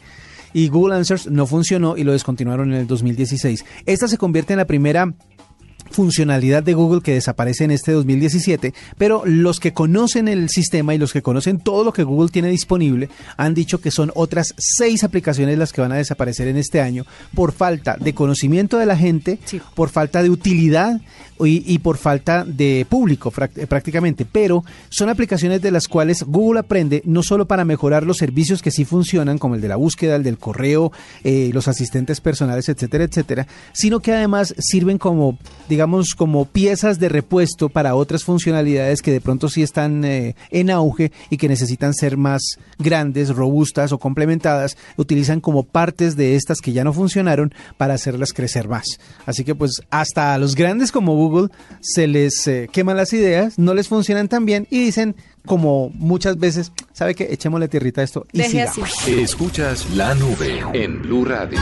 Y 0.53 0.69
Google 0.69 0.95
Answers 0.95 1.27
no 1.29 1.45
funcionó 1.45 1.97
y 1.97 2.03
lo 2.03 2.13
descontinuaron 2.13 2.73
en 2.73 2.79
el 2.79 2.87
2016. 2.87 3.65
Esta 3.85 4.07
se 4.07 4.17
convierte 4.17 4.53
en 4.53 4.57
la 4.57 4.65
primera 4.65 5.13
funcionalidad 5.91 6.63
de 6.63 6.73
Google 6.73 7.01
que 7.01 7.13
desaparece 7.13 7.63
en 7.63 7.71
este 7.71 7.91
2017, 7.91 8.73
pero 8.97 9.23
los 9.25 9.59
que 9.59 9.73
conocen 9.73 10.27
el 10.27 10.49
sistema 10.49 10.93
y 10.93 10.97
los 10.97 11.13
que 11.13 11.21
conocen 11.21 11.59
todo 11.59 11.83
lo 11.83 11.93
que 11.93 12.03
Google 12.03 12.29
tiene 12.29 12.49
disponible 12.49 13.09
han 13.37 13.53
dicho 13.53 13.79
que 13.81 13.91
son 13.91 14.11
otras 14.15 14.53
seis 14.57 15.03
aplicaciones 15.03 15.57
las 15.57 15.73
que 15.73 15.81
van 15.81 15.91
a 15.91 15.95
desaparecer 15.97 16.47
en 16.47 16.57
este 16.57 16.81
año 16.81 17.05
por 17.33 17.51
falta 17.51 17.97
de 17.99 18.13
conocimiento 18.13 18.77
de 18.77 18.85
la 18.85 18.97
gente, 18.97 19.39
Sí. 19.45 19.61
por 19.75 19.89
falta 19.89 20.23
de 20.23 20.29
utilidad 20.29 20.99
y, 21.39 21.63
y 21.71 21.79
por 21.79 21.97
falta 21.97 22.43
de 22.43 22.85
público 22.89 23.31
eh, 23.55 23.67
prácticamente, 23.67 24.25
pero 24.25 24.63
son 24.89 25.09
aplicaciones 25.09 25.61
de 25.61 25.71
las 25.71 25.87
cuales 25.87 26.23
Google 26.23 26.59
aprende 26.61 27.01
no 27.05 27.21
solo 27.23 27.47
para 27.47 27.63
mejorar 27.65 28.03
los 28.03 28.17
servicios 28.17 28.61
que 28.61 28.71
sí 28.71 28.85
funcionan, 28.85 29.37
como 29.37 29.55
el 29.55 29.61
de 29.61 29.67
la 29.67 29.75
búsqueda, 29.75 30.15
el 30.15 30.23
del 30.23 30.37
correo, 30.37 30.91
eh, 31.23 31.51
los 31.53 31.67
asistentes 31.67 32.21
personales, 32.21 32.69
etcétera, 32.69 33.03
etcétera, 33.03 33.47
sino 33.71 33.99
que 33.99 34.13
además 34.13 34.55
sirven 34.57 34.97
como, 34.97 35.37
digamos, 35.69 35.76
como 36.15 36.45
piezas 36.45 36.99
de 36.99 37.09
repuesto 37.09 37.69
para 37.69 37.95
otras 37.95 38.23
funcionalidades 38.23 39.01
que 39.01 39.11
de 39.11 39.21
pronto 39.21 39.49
sí 39.49 39.61
están 39.61 40.03
eh, 40.05 40.35
en 40.51 40.69
auge 40.69 41.11
y 41.29 41.37
que 41.37 41.47
necesitan 41.47 41.93
ser 41.93 42.17
más 42.17 42.41
grandes, 42.79 43.29
robustas 43.29 43.91
o 43.91 43.97
complementadas, 43.97 44.77
utilizan 44.97 45.39
como 45.39 45.63
partes 45.63 46.15
de 46.15 46.35
estas 46.35 46.59
que 46.59 46.73
ya 46.73 46.83
no 46.83 46.93
funcionaron 46.93 47.53
para 47.77 47.93
hacerlas 47.93 48.33
crecer 48.33 48.67
más. 48.67 48.85
Así 49.25 49.43
que 49.43 49.55
pues 49.55 49.81
hasta 49.89 50.33
a 50.33 50.37
los 50.37 50.55
grandes 50.55 50.91
como 50.91 51.15
Google 51.15 51.49
se 51.81 52.07
les 52.07 52.47
eh, 52.47 52.69
queman 52.71 52.97
las 52.97 53.13
ideas, 53.13 53.57
no 53.57 53.73
les 53.73 53.87
funcionan 53.87 54.27
tan 54.27 54.45
bien 54.45 54.67
y 54.69 54.79
dicen 54.79 55.15
como 55.45 55.89
muchas 55.95 56.37
veces, 56.37 56.71
¿sabe 56.93 57.15
qué? 57.15 57.29
Echémosle 57.31 57.67
tierrita 57.67 58.01
a 58.01 58.03
esto 58.03 58.25
y 58.33 58.39
Deje 58.39 58.63
así. 58.63 58.81
sigamos. 58.83 59.07
Escuchas 59.07 59.89
la 59.95 60.13
nube 60.13 60.61
en 60.73 61.01
Blue 61.01 61.25
Radio. 61.25 61.59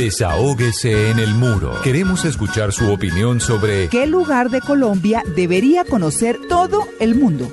Desahógese 0.00 1.10
en 1.10 1.18
el 1.18 1.34
muro. 1.34 1.78
Queremos 1.82 2.24
escuchar 2.24 2.72
su 2.72 2.90
opinión 2.90 3.38
sobre 3.38 3.90
¿Qué 3.90 4.06
lugar 4.06 4.48
de 4.48 4.62
Colombia 4.62 5.22
debería 5.36 5.84
conocer 5.84 6.38
todo 6.48 6.88
el 7.00 7.14
mundo? 7.14 7.52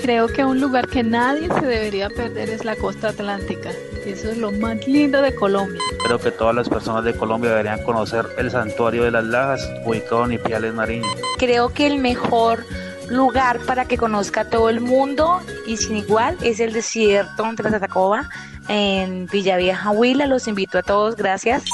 Creo 0.00 0.28
que 0.28 0.44
un 0.44 0.60
lugar 0.60 0.86
que 0.86 1.02
nadie 1.02 1.48
se 1.48 1.66
debería 1.66 2.08
perder 2.08 2.48
es 2.48 2.64
la 2.64 2.76
costa 2.76 3.08
atlántica. 3.08 3.70
Eso 4.06 4.30
es 4.30 4.38
lo 4.38 4.52
más 4.52 4.86
lindo 4.86 5.20
de 5.20 5.34
Colombia. 5.34 5.80
Creo 6.04 6.20
que 6.20 6.30
todas 6.30 6.54
las 6.54 6.68
personas 6.68 7.02
de 7.02 7.12
Colombia 7.14 7.50
deberían 7.50 7.82
conocer 7.82 8.24
el 8.38 8.52
santuario 8.52 9.02
de 9.02 9.10
las 9.10 9.24
Lajas, 9.24 9.68
ubicado 9.84 10.26
en 10.26 10.34
Ipiales, 10.34 10.72
Nariño. 10.72 11.08
Creo 11.38 11.70
que 11.70 11.88
el 11.88 11.98
mejor 11.98 12.64
lugar 13.08 13.58
para 13.66 13.86
que 13.86 13.98
conozca 13.98 14.48
todo 14.48 14.70
el 14.70 14.80
mundo 14.80 15.40
y 15.66 15.76
sin 15.76 15.96
igual 15.96 16.36
es 16.40 16.60
el 16.60 16.72
desierto 16.72 17.42
de 17.42 17.62
la 17.64 17.70
Tatacoba 17.72 18.28
en 18.70 19.26
Villavieja, 19.26 19.90
Huila. 19.90 20.26
Los 20.26 20.46
invito 20.48 20.78
a 20.78 20.82
todos. 20.82 21.16
Gracias. 21.16 21.64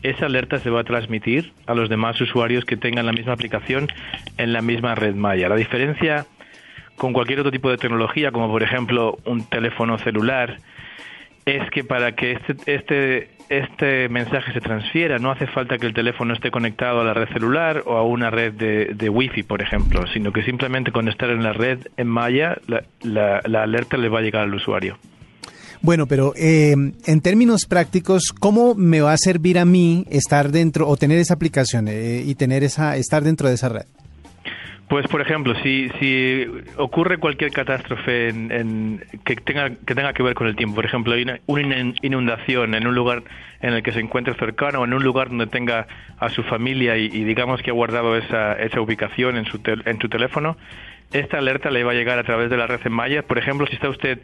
esa 0.03 0.27
alerta 0.27 0.59
se 0.59 0.69
va 0.69 0.81
a 0.81 0.85
transmitir 0.85 1.55
a 1.67 1.73
los 1.75 1.89
demás 1.89 2.21
usuarios 2.21 2.67
que 2.67 2.77
tengan 2.77 3.07
la 3.07 3.13
misma 3.13 3.33
aplicación 3.33 3.89
en 4.37 4.53
la 4.53 4.61
misma 4.61 4.95
red 4.95 5.15
malla. 5.15 5.49
La 5.49 5.57
diferencia 5.57 6.27
con 6.99 7.13
cualquier 7.15 7.41
otro 7.41 7.51
tipo 7.53 7.71
de 7.71 7.79
tecnología, 7.79 8.31
como 8.33 8.49
por 8.51 8.63
ejemplo 8.63 9.19
un 9.25 9.45
teléfono 9.45 9.97
celular, 9.99 10.59
es 11.47 11.63
que 11.71 11.83
para 11.83 12.13
que 12.13 12.33
este, 12.33 12.57
este, 12.75 13.31
este 13.49 14.09
mensaje 14.11 14.53
se 14.53 14.61
transfiera 14.61 15.19
no 15.19 15.31
hace 15.31 15.47
falta 15.47 15.79
que 15.79 15.87
el 15.87 15.95
teléfono 15.95 16.35
esté 16.35 16.51
conectado 16.51 17.01
a 17.01 17.05
la 17.05 17.15
red 17.15 17.29
celular 17.33 17.83
o 17.87 17.97
a 17.97 18.03
una 18.03 18.29
red 18.29 18.53
de, 18.53 18.93
de 18.95 19.09
Wi-Fi, 19.09 19.45
por 19.45 19.63
ejemplo, 19.63 20.05
sino 20.13 20.31
que 20.31 20.43
simplemente 20.43 20.93
con 20.93 21.09
estar 21.09 21.31
en 21.31 21.43
la 21.43 21.55
red 21.55 21.79
en 21.97 22.07
malla, 22.09 22.59
la, 22.67 22.83
la- 23.03 23.63
alerta 23.63 23.97
le 23.97 24.11
va 24.11 24.19
a 24.19 24.23
llegar 24.23 24.43
al 24.43 24.55
usuario. 24.55 24.99
Bueno, 25.81 26.07
pero 26.07 26.35
eh, 26.37 26.73
en 27.07 27.21
términos 27.23 27.65
prácticos, 27.65 28.35
¿cómo 28.39 28.75
me 28.75 29.01
va 29.01 29.13
a 29.13 29.17
servir 29.17 29.59
a 29.61 29.65
mí 29.65 30.05
estar 30.11 30.51
dentro 30.51 30.89
o 30.89 30.97
tener 30.97 31.19
esa 31.19 31.35
aplicación 31.35 31.87
eh, 31.89 32.23
y 32.27 32.35
tener 32.35 32.65
esa 32.65 32.97
estar 32.97 33.23
dentro 33.23 33.49
de 33.49 33.55
esa 33.55 33.69
red? 33.69 33.87
Pues, 34.89 35.07
por 35.09 35.21
ejemplo, 35.21 35.55
si, 35.63 35.91
si 36.01 36.47
ocurre 36.77 37.19
cualquier 37.19 37.51
catástrofe 37.53 38.29
en- 38.31 38.51
en- 38.51 39.05
que, 39.25 39.37
tenga, 39.37 39.69
que 39.71 39.95
tenga 39.95 40.15
que 40.15 40.23
ver 40.23 40.35
con 40.35 40.47
el 40.47 40.57
tiempo, 40.57 40.77
por 40.77 40.87
ejemplo, 40.87 41.13
hay 41.13 41.23
una, 41.23 41.41
una 41.47 41.79
in- 41.79 41.95
inundación 42.01 42.75
en 42.75 42.87
un 42.87 42.95
lugar 42.95 43.23
en 43.61 43.75
el 43.75 43.83
que 43.83 43.93
se 43.93 44.01
encuentre 44.01 44.33
cercano 44.35 44.81
o 44.81 44.85
en 44.87 44.95
un 44.95 45.03
lugar 45.05 45.29
donde 45.29 45.47
tenga 45.47 45.87
a 46.19 46.31
su 46.31 46.43
familia 46.45 46.97
y, 46.97 47.05
y 47.05 47.25
digamos 47.25 47.61
que 47.63 47.71
ha 47.71 47.75
guardado 47.75 48.17
esa, 48.17 48.55
esa 48.55 48.81
ubicación 48.81 49.37
en 49.37 49.45
su, 49.45 49.59
tel- 49.59 49.83
en 49.85 50.01
su 50.01 50.09
teléfono, 50.09 50.57
esta 51.13 51.37
alerta 51.39 51.71
le 51.71 51.85
va 51.85 51.93
a 51.93 51.95
llegar 51.95 52.19
a 52.19 52.25
través 52.25 52.49
de 52.49 52.57
la 52.57 52.67
red 52.67 52.81
en 52.85 52.93
malla. 52.93 53.23
Por 53.23 53.37
ejemplo, 53.39 53.67
si 53.67 53.75
está 53.75 53.91
usted 53.91 54.21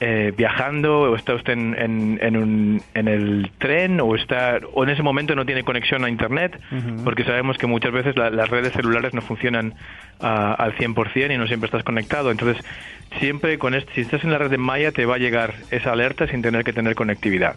eh, 0.00 0.32
viajando 0.36 1.02
o 1.02 1.16
está 1.16 1.34
usted 1.34 1.52
en, 1.52 1.74
en, 1.78 2.18
en 2.20 2.36
un- 2.36 2.82
en 2.94 3.08
el 3.08 3.50
tren 3.58 4.00
o 4.00 4.14
está 4.16 4.58
o 4.72 4.82
en 4.84 4.90
ese 4.90 5.02
momento 5.02 5.34
no 5.34 5.46
tiene 5.46 5.62
conexión 5.62 6.04
a 6.04 6.08
internet 6.10 6.60
porque 7.04 7.24
sabemos 7.24 7.56
que 7.58 7.66
muchas 7.66 7.92
veces 7.92 8.16
la- 8.16 8.30
las 8.30 8.50
redes 8.50 8.72
celulares 8.72 9.14
no 9.14 9.20
funcionan 9.22 9.74
ah, 10.20 10.54
al 10.58 10.74
100% 10.76 11.34
y 11.34 11.38
no 11.38 11.46
siempre 11.46 11.66
estás 11.66 11.84
conectado 11.84 12.30
entonces 12.30 12.62
siempre 13.20 13.58
con 13.58 13.74
este, 13.74 13.94
si 13.94 14.00
estás 14.02 14.24
en 14.24 14.32
la 14.32 14.38
red 14.38 14.50
de 14.50 14.58
Maya 14.58 14.90
te 14.92 15.06
va 15.06 15.14
a 15.14 15.18
llegar 15.18 15.54
esa 15.70 15.92
alerta 15.92 16.26
sin 16.26 16.42
tener 16.42 16.64
que 16.64 16.72
tener 16.72 16.94
conectividad 16.96 17.54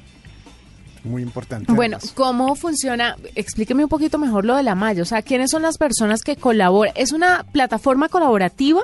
Muy 1.03 1.21
importante. 1.23 1.71
Bueno, 1.73 1.97
además. 1.97 2.13
¿cómo 2.15 2.55
funciona? 2.55 3.15
Explíqueme 3.35 3.83
un 3.83 3.89
poquito 3.89 4.17
mejor 4.19 4.45
lo 4.45 4.55
de 4.55 4.63
la 4.63 4.75
malla. 4.75 5.01
O 5.01 5.05
sea, 5.05 5.21
¿quiénes 5.21 5.49
son 5.51 5.61
las 5.63 5.77
personas 5.77 6.21
que 6.21 6.35
colaboran? 6.35 6.93
¿Es 6.97 7.13
una 7.13 7.45
plataforma 7.51 8.09
colaborativa? 8.09 8.81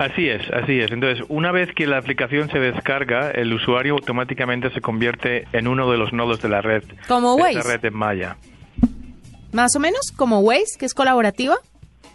Así 0.00 0.30
es, 0.30 0.40
así 0.50 0.80
es. 0.80 0.90
Entonces, 0.92 1.22
una 1.28 1.52
vez 1.52 1.68
que 1.74 1.86
la 1.86 1.98
aplicación 1.98 2.50
se 2.50 2.58
descarga, 2.58 3.30
el 3.32 3.52
usuario 3.52 3.92
automáticamente 3.92 4.70
se 4.70 4.80
convierte 4.80 5.46
en 5.52 5.68
uno 5.68 5.90
de 5.90 5.98
los 5.98 6.14
nodos 6.14 6.40
de 6.40 6.48
la 6.48 6.62
red. 6.62 6.82
Como 7.06 7.36
de 7.36 7.42
Waze. 7.42 7.58
esta 7.58 7.70
red 7.70 7.84
en 7.84 7.94
Maya. 7.94 8.36
Más 9.52 9.76
o 9.76 9.78
menos, 9.78 10.10
como 10.16 10.40
Waze, 10.40 10.78
que 10.78 10.86
es 10.86 10.94
colaborativa. 10.94 11.58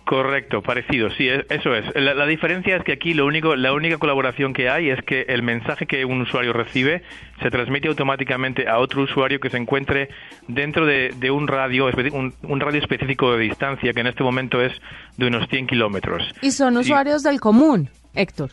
Correcto, 0.05 0.61
parecido, 0.61 1.09
sí, 1.09 1.27
es- 1.27 1.45
eso 1.49 1.73
es. 1.75 1.83
La, 1.95 2.13
la 2.13 2.27
diferencia 2.27 2.75
es 2.77 2.83
que 2.83 2.91
aquí 2.91 3.15
lo 3.15 3.25
único, 3.25 3.55
la 3.55 3.73
única 3.73 3.97
colaboración 3.97 4.53
que 4.53 4.69
hay 4.69 4.89
es 4.91 5.01
que 5.03 5.21
el 5.29 5.41
mensaje 5.41 5.87
que 5.87 6.05
un 6.05 6.21
usuario 6.21 6.53
recibe 6.53 7.01
se 7.41 7.49
transmite 7.49 7.87
automáticamente 7.87 8.67
a 8.69 8.77
otro 8.77 9.01
usuario 9.01 9.39
que 9.39 9.49
se 9.49 9.57
encuentre 9.57 10.09
dentro 10.47 10.85
de, 10.85 11.11
de 11.17 11.31
un 11.31 11.47
radio, 11.47 11.87
un, 12.13 12.33
un 12.43 12.59
radio 12.59 12.79
específico 12.79 13.31
de 13.35 13.39
distancia, 13.45 13.93
que 13.93 13.99
en 14.01 14.07
este 14.07 14.23
momento 14.23 14.61
es 14.61 14.73
de 15.17 15.25
unos 15.25 15.49
100 15.49 15.65
kilómetros. 15.67 16.21
Y 16.43 16.51
son 16.51 16.75
Sí. 16.75 16.79
usuarios 16.81 17.23
del 17.23 17.39
común, 17.39 17.89
Héctor. 18.13 18.51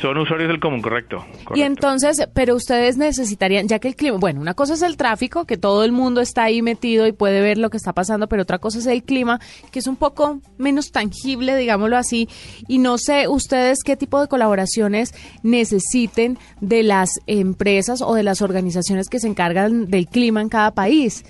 Son 0.00 0.16
usuarios 0.16 0.48
del 0.48 0.60
común, 0.60 0.80
correcto. 0.80 1.24
Y 1.54 1.62
entonces, 1.62 2.26
pero 2.32 2.54
ustedes 2.54 2.96
necesitarían, 2.96 3.68
ya 3.68 3.78
que 3.78 3.88
el 3.88 3.96
clima, 3.96 4.16
bueno, 4.18 4.40
una 4.40 4.54
cosa 4.54 4.74
es 4.74 4.82
el 4.82 4.96
tráfico, 4.96 5.44
que 5.44 5.58
todo 5.58 5.84
el 5.84 5.92
mundo 5.92 6.22
está 6.22 6.44
ahí 6.44 6.62
metido 6.62 7.06
y 7.06 7.12
puede 7.12 7.42
ver 7.42 7.58
lo 7.58 7.68
que 7.68 7.76
está 7.76 7.92
pasando, 7.92 8.26
pero 8.26 8.42
otra 8.42 8.58
cosa 8.58 8.78
es 8.78 8.86
el 8.86 9.02
clima, 9.02 9.40
que 9.70 9.78
es 9.78 9.86
un 9.86 9.96
poco 9.96 10.40
menos 10.56 10.90
tangible, 10.90 11.54
digámoslo 11.54 11.98
así. 11.98 12.28
Y 12.66 12.78
no 12.78 12.96
sé 12.96 13.28
ustedes 13.28 13.82
qué 13.84 13.96
tipo 13.96 14.20
de 14.20 14.28
colaboraciones 14.28 15.14
necesiten 15.42 16.38
de 16.60 16.82
las 16.82 17.20
empresas 17.26 18.00
o 18.00 18.14
de 18.14 18.22
las 18.22 18.40
organizaciones 18.40 19.08
que 19.08 19.20
se 19.20 19.28
encargan 19.28 19.86
del 19.88 20.06
clima 20.06 20.40
en 20.40 20.48
cada 20.48 20.70
país. 20.72 21.24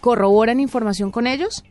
¿Corroboran 0.00 0.58
información 0.58 1.12
con 1.12 1.28
ellos? 1.28 1.64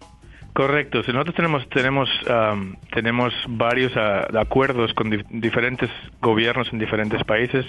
Correcto. 0.56 1.04
Si 1.04 1.12
Nosotros 1.12 1.36
tenemos 1.36 1.68
tenemos 1.68 2.10
am, 2.30 2.78
tenemos 2.94 3.34
varios 3.46 3.92
ah, 3.98 4.26
acuerdos 4.40 4.94
con 4.94 5.12
dif- 5.12 5.26
diferentes 5.30 5.90
gobiernos 6.22 6.72
en 6.72 6.80
diferentes 6.80 7.22
países. 7.26 7.66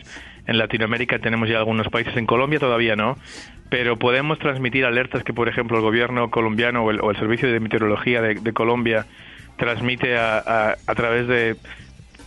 En 0.46 0.56
Latinoamérica 0.56 1.18
tenemos 1.18 1.48
ya 1.48 1.58
algunos 1.58 1.88
países. 1.88 2.16
En 2.16 2.26
Colombia 2.26 2.60
todavía 2.60 2.94
no, 2.94 3.18
pero 3.70 3.96
podemos 3.98 4.38
transmitir 4.38 4.84
alertas 4.84 5.24
que, 5.24 5.32
por 5.34 5.48
ejemplo, 5.48 5.78
el 5.78 5.82
gobierno 5.82 6.30
colombiano 6.30 6.84
o 6.84 6.92
el, 6.92 7.00
o 7.00 7.10
el 7.10 7.16
servicio 7.16 7.50
de 7.50 7.58
meteorología 7.58 8.22
de, 8.22 8.34
de 8.36 8.52
Colombia 8.52 9.04
transmite 9.56 10.16
a, 10.16 10.38
a- 10.38 10.76
a 10.86 10.94
través 10.94 11.26
de, 11.26 11.56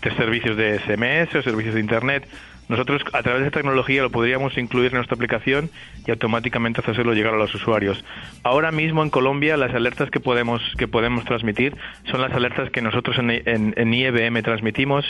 de 0.02 0.12
servicios 0.18 0.58
de 0.58 0.78
SMS 0.80 1.36
o 1.36 1.42
servicios 1.42 1.76
de 1.76 1.80
internet 1.80 2.28
nosotros 2.70 3.02
a 3.14 3.24
través 3.24 3.44
de 3.44 3.52
tecnología 3.52 4.04
lo 4.04 4.12
podríamos 4.12 4.58
incluir 4.58 4.92
en 4.92 4.98
nuestra 4.98 5.16
aplicación 5.16 5.70
y 6.06 6.12
automáticamente 6.12 6.82
hacerlo 6.82 7.14
llegar 7.14 7.34
a 7.34 7.38
los 7.38 7.54
usuarios. 7.54 8.06
Ahora 8.44 8.72
mismo 8.72 9.04
en 9.04 9.10
Colombia 9.10 9.58
las 9.58 9.74
alertas 9.74 10.10
que 10.12 10.20
podemos 10.20 10.62
que 10.78 10.88
podemos 10.88 11.26
transmitir 11.26 11.76
son 12.10 12.22
las 12.22 12.32
alertas 12.32 12.70
que 12.70 12.82
nosotros 12.82 13.18
en, 13.18 13.32
en, 13.32 13.74
en 13.76 13.94
IEBM 13.94 14.42
transmitimos 14.44 15.04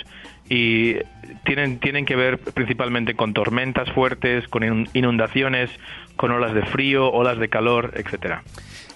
y 0.49 0.95
tienen 1.43 1.79
tienen 1.79 2.05
que 2.05 2.15
ver 2.15 2.39
principalmente 2.39 3.13
con 3.13 3.33
tormentas 3.33 3.91
fuertes, 3.91 4.47
con 4.47 4.87
inundaciones, 4.93 5.69
con 6.15 6.31
olas 6.31 6.53
de 6.53 6.63
frío, 6.63 7.11
olas 7.11 7.37
de 7.37 7.49
calor, 7.49 7.91
etcétera. 7.95 8.41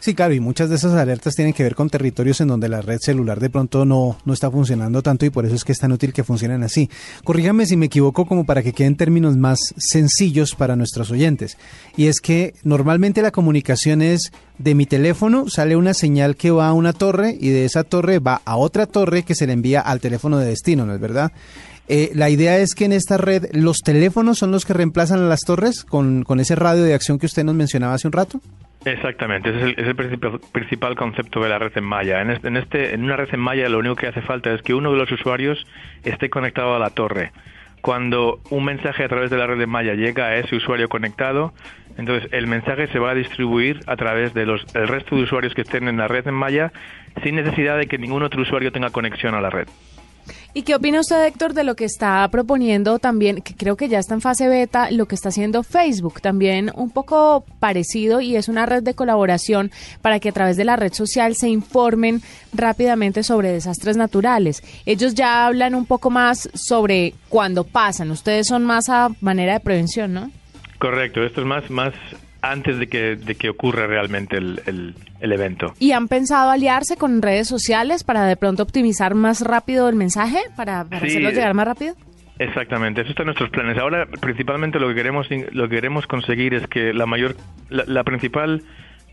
Sí, 0.04 0.16
claro, 0.16 0.34
y 0.34 0.42
muchas 0.42 0.68
de 0.68 0.76
esas 0.76 0.96
alertas 0.96 1.34
tienen 1.34 1.54
que 1.54 1.64
ver 1.64 1.76
con 1.76 1.90
territorios 1.90 2.42
en 2.42 2.50
donde 2.50 2.68
la 2.68 2.82
red 2.82 3.00
celular 3.00 3.40
de 3.40 3.50
pronto 3.50 3.86
no, 3.86 4.18
no 4.26 4.34
está 4.34 4.52
funcionando 4.52 5.02
tanto 5.02 5.26
y 5.26 5.30
por 5.30 5.46
eso 5.46 5.56
es 5.56 5.64
que 5.64 5.72
es 5.72 5.80
tan 5.80 5.94
útil 5.94 6.12
que 6.12 6.26
funcionen 6.26 6.62
así. 6.62 6.90
Corrígame 7.24 7.66
si 7.66 7.78
me 7.78 7.86
equivoco 7.86 8.26
como 8.26 8.46
para 8.46 8.62
que 8.64 8.74
queden 8.74 8.98
términos 8.98 9.38
más 9.38 9.60
sencillos 9.78 10.56
para 10.56 10.76
nuestros 10.76 11.10
oyentes. 11.10 11.58
Y 11.96 12.08
es 12.08 12.20
que 12.20 12.54
normalmente 12.66 13.22
la 13.22 13.32
comunicación 13.32 14.02
es 14.02 14.34
de 14.58 14.76
mi 14.76 14.86
teléfono, 14.86 15.48
sale 15.48 15.78
una 15.78 15.94
señal 15.94 16.36
que 16.36 16.52
va 16.52 16.68
a 16.68 16.74
una 16.74 16.92
torre 16.92 17.38
y 17.40 17.52
de 17.52 17.64
esa 17.64 17.86
torre 17.86 18.20
va 18.20 18.42
a 18.44 18.58
otra 18.58 18.88
torre 18.88 19.24
que 19.24 19.36
se 19.36 19.48
le 19.48 19.54
envía 19.54 19.80
al 19.80 20.02
teléfono 20.02 20.38
de 20.38 20.48
destino, 20.48 20.86
¿no 20.86 20.94
es 20.94 21.00
verdad? 21.00 21.32
Eh, 21.90 22.12
la 22.14 22.30
idea 22.30 22.58
es 22.58 22.76
que 22.76 22.86
en 22.86 22.94
esta 22.94 23.18
red 23.18 23.46
los 23.54 23.80
teléfonos 23.80 24.38
son 24.38 24.52
los 24.52 24.66
que 24.66 24.74
reemplazan 24.74 25.20
a 25.20 25.28
las 25.28 25.42
torres 25.42 25.84
con, 25.84 26.24
con 26.24 26.40
ese 26.40 26.56
radio 26.56 26.84
de 26.84 26.94
acción 26.94 27.20
que 27.20 27.26
usted 27.26 27.44
nos 27.44 27.56
mencionaba 27.56 27.94
hace 27.94 28.08
un 28.08 28.14
rato. 28.14 28.40
Exactamente, 28.86 29.50
ese 29.50 29.76
es 29.78 29.88
el, 29.88 29.96
principal, 29.96 30.96
concepto 30.96 31.42
de 31.42 31.50
la 31.50 31.58
red 31.58 31.72
en 31.76 31.86
malla. 31.86 32.22
En, 32.22 32.58
este, 32.58 32.90
en, 32.90 32.96
en 32.96 33.04
una 33.06 33.16
red 33.16 33.30
en 33.32 33.40
malla 33.40 33.70
lo 33.70 33.80
único 33.80 33.96
que 33.96 34.08
hace 34.08 34.22
falta 34.22 34.54
es 34.54 34.62
que 34.62 34.74
uno 34.74 34.92
de 34.92 34.98
los 34.98 35.12
usuarios 35.12 35.66
esté 36.04 36.30
conectado 36.30 36.76
a 36.76 36.80
la 36.80 36.90
torre. 36.90 37.32
Cuando 37.82 38.40
un 38.50 38.66
mensaje 38.66 39.04
a 39.04 39.10
través 39.10 39.30
de 39.30 39.38
la 39.38 39.48
red 39.48 39.60
en 39.60 39.70
malla 39.70 39.94
llega 39.94 40.28
a 40.28 40.36
ese 40.36 40.56
usuario 40.56 40.90
conectado, 40.90 41.54
entonces 41.98 42.30
el 42.32 42.48
mensaje 42.48 42.88
se 42.88 43.00
va 43.00 43.12
a 43.12 43.16
distribuir 43.16 43.80
a 43.88 43.96
través 43.96 44.34
del 44.34 44.60
resto 44.74 45.16
de 45.16 45.24
usuarios 45.24 45.54
que 45.54 45.62
estén 45.62 45.88
en 45.88 45.98
la 45.98 46.08
red 46.08 46.28
en 46.28 46.34
malla 46.34 46.72
sin 47.24 47.36
necesidad 47.36 47.78
de 47.78 47.88
que 47.88 47.98
ningún 47.98 48.24
otro 48.24 48.42
usuario 48.42 48.72
tenga 48.72 48.90
conexión 48.90 49.36
a 49.36 49.42
la 49.42 49.50
red. 49.50 49.68
¿Y 50.56 50.62
qué 50.62 50.76
opina 50.76 51.00
usted, 51.00 51.26
Héctor, 51.26 51.56
de 51.56 51.64
lo 51.64 51.76
que 51.76 51.86
está 51.86 52.28
proponiendo 52.30 53.00
también, 53.00 53.42
que 53.42 53.56
creo 53.56 53.76
que 53.76 53.90
ya 53.90 53.98
está 53.98 54.14
en 54.14 54.22
fase 54.22 54.48
beta, 54.48 54.92
lo 54.92 55.08
que 55.08 55.16
está 55.16 55.30
haciendo 55.30 55.64
Facebook? 55.64 56.22
También 56.22 56.72
un 56.76 56.92
poco 56.92 57.44
parecido 57.60 58.22
y 58.22 58.36
es 58.36 58.50
una 58.50 58.68
red 58.68 58.84
de 58.84 58.94
colaboración 58.94 59.72
para 60.04 60.20
que 60.20 60.30
a 60.30 60.32
través 60.32 60.56
de 60.56 60.64
la 60.64 60.76
red 60.76 60.94
social 60.94 61.34
se 61.36 61.50
informen 61.50 62.22
rápidamente 62.54 63.24
sobre 63.24 63.52
desastres 63.52 63.98
naturales. 63.98 64.62
Ellos 64.86 65.16
ya 65.16 65.48
hablan 65.48 65.74
un 65.74 65.88
poco 65.88 66.12
más 66.12 66.48
sobre 66.54 67.16
cuándo 67.30 67.64
pasan. 67.64 68.12
Ustedes 68.12 68.46
son 68.46 68.64
más 68.64 68.90
a 68.90 69.10
manera 69.22 69.54
de 69.54 69.60
prevención, 69.60 70.14
¿no? 70.14 70.30
Correcto, 70.78 71.24
esto 71.24 71.42
es 71.42 71.48
más, 71.48 71.68
más 71.72 71.96
antes 72.44 72.78
de 72.78 72.88
que, 72.88 73.16
de 73.16 73.36
que 73.36 73.50
ocurra 73.50 73.88
realmente 73.88 74.38
el, 74.38 74.62
el, 75.22 75.32
evento. 75.32 75.74
¿Y 75.80 75.94
han 75.94 76.10
pensado 76.10 76.52
aliarse 76.52 76.98
con 76.98 77.22
redes 77.22 77.48
sociales 77.48 78.04
para 78.04 78.26
de 78.26 78.36
pronto 78.36 78.62
optimizar 78.62 79.16
más 79.16 79.42
rápido 79.42 79.88
el 79.88 79.96
mensaje, 79.96 80.40
para, 80.58 80.82
hacerlo 80.82 81.32
llegar 81.32 81.54
más 81.54 81.66
rápido? 81.66 81.96
Exactamente, 82.38 83.02
eso 83.02 83.12
está 83.12 83.24
en 83.24 83.28
nuestros 83.28 83.50
planes. 83.50 83.78
Ahora, 83.78 84.06
principalmente 84.20 84.78
lo 84.78 84.90
que 84.90 84.96
queremos, 84.96 85.28
lo 85.54 85.70
que 85.70 85.76
queremos 85.76 86.06
conseguir 86.06 86.54
es 86.54 86.68
que 86.68 86.94
la 86.94 87.06
mayor, 87.06 87.38
la, 87.70 88.04
principal 88.04 88.64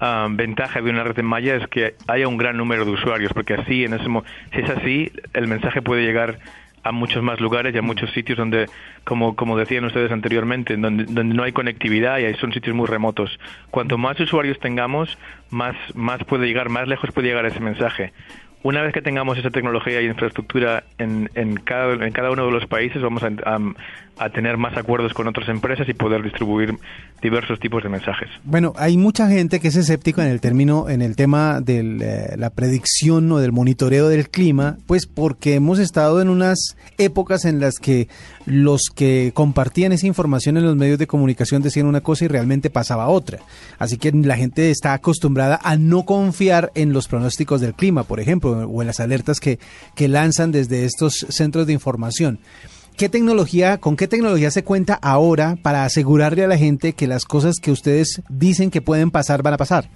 ah, 0.00 0.26
ventaja 0.28 0.80
de 0.82 0.90
una 0.90 1.04
red 1.04 1.16
en 1.16 1.26
malla 1.26 1.54
es 1.54 1.68
que 1.68 1.94
haya 2.08 2.26
un 2.26 2.36
gran 2.36 2.56
número 2.56 2.84
de 2.84 2.90
usuarios, 2.90 3.32
porque 3.32 3.54
así, 3.54 3.84
en 3.84 3.94
ese, 3.94 4.06
si 4.52 4.60
es 4.60 4.70
así, 4.70 5.12
el 5.34 5.46
mensaje 5.46 5.82
puede 5.82 6.02
llegar 6.02 6.40
a 6.82 6.92
muchos 6.92 7.22
más 7.22 7.40
lugares 7.40 7.74
y 7.74 7.78
a 7.78 7.82
muchos 7.82 8.10
sitios 8.12 8.38
donde, 8.38 8.66
como, 9.04 9.36
como 9.36 9.56
decían 9.56 9.84
ustedes 9.84 10.10
anteriormente, 10.12 10.76
donde, 10.76 11.04
donde 11.04 11.34
no 11.34 11.42
hay 11.42 11.52
conectividad 11.52 12.18
y 12.18 12.32
son 12.34 12.52
sitios 12.52 12.74
muy 12.74 12.86
remotos. 12.86 13.38
Cuanto 13.70 13.98
más 13.98 14.18
usuarios 14.20 14.58
tengamos, 14.58 15.18
más, 15.50 15.76
más 15.94 16.24
puede 16.24 16.46
llegar, 16.46 16.68
más 16.68 16.88
lejos 16.88 17.10
puede 17.12 17.28
llegar 17.28 17.46
ese 17.46 17.60
mensaje. 17.60 18.12
Una 18.62 18.82
vez 18.82 18.92
que 18.92 19.00
tengamos 19.00 19.38
esa 19.38 19.50
tecnología 19.50 20.02
y 20.02 20.06
infraestructura 20.06 20.84
en, 20.98 21.30
en, 21.34 21.56
cada, 21.56 21.94
en 22.04 22.12
cada 22.12 22.30
uno 22.30 22.44
de 22.44 22.52
los 22.52 22.66
países, 22.66 23.00
vamos 23.00 23.22
a, 23.22 23.28
a 23.28 23.58
tener 24.28 24.58
más 24.58 24.76
acuerdos 24.76 25.14
con 25.14 25.26
otras 25.26 25.48
empresas 25.48 25.88
y 25.88 25.94
poder 25.94 26.22
distribuir 26.22 26.74
diversos 27.22 27.58
tipos 27.58 27.82
de 27.82 27.88
mensajes. 27.88 28.28
Bueno, 28.44 28.74
hay 28.76 28.98
mucha 28.98 29.28
gente 29.28 29.60
que 29.60 29.68
es 29.68 29.76
escéptico 29.76 30.20
en 30.20 30.28
el 30.28 30.40
término, 30.40 30.90
en 30.90 31.00
el 31.00 31.16
tema 31.16 31.60
de 31.60 31.80
eh, 31.80 32.36
la 32.36 32.50
predicción 32.50 33.32
o 33.32 33.38
del 33.38 33.52
monitoreo 33.52 34.08
del 34.08 34.28
clima, 34.28 34.76
pues 34.86 35.06
porque 35.06 35.54
hemos 35.54 35.78
estado 35.78 36.20
en 36.20 36.28
unas 36.28 36.76
épocas 36.98 37.46
en 37.46 37.60
las 37.60 37.76
que 37.76 38.08
los 38.44 38.90
que 38.94 39.32
compartían 39.34 39.92
esa 39.92 40.06
información 40.06 40.56
en 40.56 40.64
los 40.64 40.76
medios 40.76 40.98
de 40.98 41.06
comunicación 41.06 41.62
decían 41.62 41.86
una 41.86 42.00
cosa 42.00 42.24
y 42.24 42.28
realmente 42.28 42.70
pasaba 42.70 43.08
otra. 43.08 43.38
Así 43.78 43.96
que 43.96 44.12
la 44.12 44.36
gente 44.36 44.70
está 44.70 44.92
acostumbrada 44.92 45.58
a 45.62 45.76
no 45.76 46.04
confiar 46.04 46.72
en 46.74 46.92
los 46.92 47.08
pronósticos 47.08 47.60
del 47.60 47.74
clima, 47.74 48.04
por 48.04 48.20
ejemplo, 48.20 48.50
o 48.50 48.82
en 48.82 48.86
las 48.86 49.00
alertas 49.00 49.40
que, 49.40 49.58
que 49.94 50.08
lanzan 50.08 50.52
desde 50.52 50.84
estos 50.84 51.26
centros 51.28 51.66
de 51.66 51.72
información. 51.72 52.40
¿Qué 53.00 53.08
tecnología, 53.08 53.78
con 53.78 53.96
qué 53.96 54.08
tecnología 54.08 54.50
se 54.50 54.62
cuenta 54.62 54.92
ahora 54.92 55.56
para 55.62 55.84
asegurarle 55.84 56.44
a 56.44 56.46
la 56.46 56.58
gente 56.58 56.92
que 56.92 57.06
las 57.06 57.24
cosas 57.24 57.54
que 57.58 57.70
ustedes 57.70 58.20
dicen 58.28 58.70
que 58.70 58.82
pueden 58.82 59.10
pasar 59.10 59.42
van 59.42 59.54
a 59.54 59.56
pasar? 59.56 59.86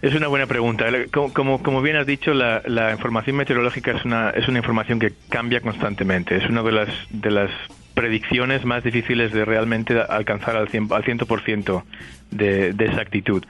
Es 0.00 0.14
una 0.14 0.28
buena 0.28 0.46
pregunta. 0.46 0.84
Como, 1.10 1.82
bien 1.82 1.96
has 1.96 2.06
dicho, 2.06 2.34
la, 2.34 2.92
información 2.92 3.34
meteorológica 3.34 3.90
es 3.90 4.04
una, 4.04 4.30
es 4.30 4.46
una 4.46 4.58
información 4.58 5.00
que 5.00 5.12
cambia 5.28 5.60
constantemente. 5.60 6.36
Es 6.36 6.48
una 6.48 6.62
de 6.62 6.70
las, 6.70 6.88
de 7.10 7.32
las 7.32 7.50
predicciones 7.94 8.64
más 8.64 8.84
difíciles 8.84 9.32
de 9.32 9.44
realmente 9.44 10.00
alcanzar 10.00 10.54
al 10.54 10.68
100%, 10.68 10.94
al 10.94 11.02
100 11.02 11.64
de, 12.30 12.72
de 12.74 12.84
exactitud. 12.84 13.42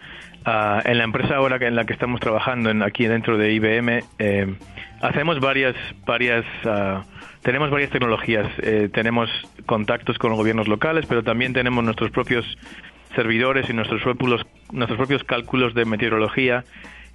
Uh, 0.46 0.80
en 0.86 0.96
la 0.96 1.04
empresa 1.04 1.36
ahora 1.36 1.58
en 1.60 1.76
la 1.76 1.84
que 1.84 1.92
estamos 1.92 2.18
trabajando, 2.18 2.72
aquí 2.82 3.04
dentro 3.06 3.36
de 3.36 3.52
IBM, 3.52 4.04
eh, 4.18 4.56
hacemos 5.02 5.38
varias, 5.38 5.76
varias 6.06 6.46
uh, 6.64 7.02
tenemos 7.42 7.70
varias 7.70 7.90
tecnologías. 7.90 8.46
Eh, 8.58 8.88
tenemos 8.92 9.30
contactos 9.66 10.18
con 10.18 10.30
los 10.30 10.38
gobiernos 10.38 10.68
locales, 10.68 11.06
pero 11.06 11.22
también 11.22 11.52
tenemos 11.52 11.84
nuestros 11.84 12.10
propios 12.10 12.46
servidores 13.14 13.68
y 13.68 13.72
nuestros 13.72 14.02
propios, 14.02 14.46
nuestros 14.70 14.98
propios 14.98 15.24
cálculos 15.24 15.74
de 15.74 15.84
meteorología 15.84 16.64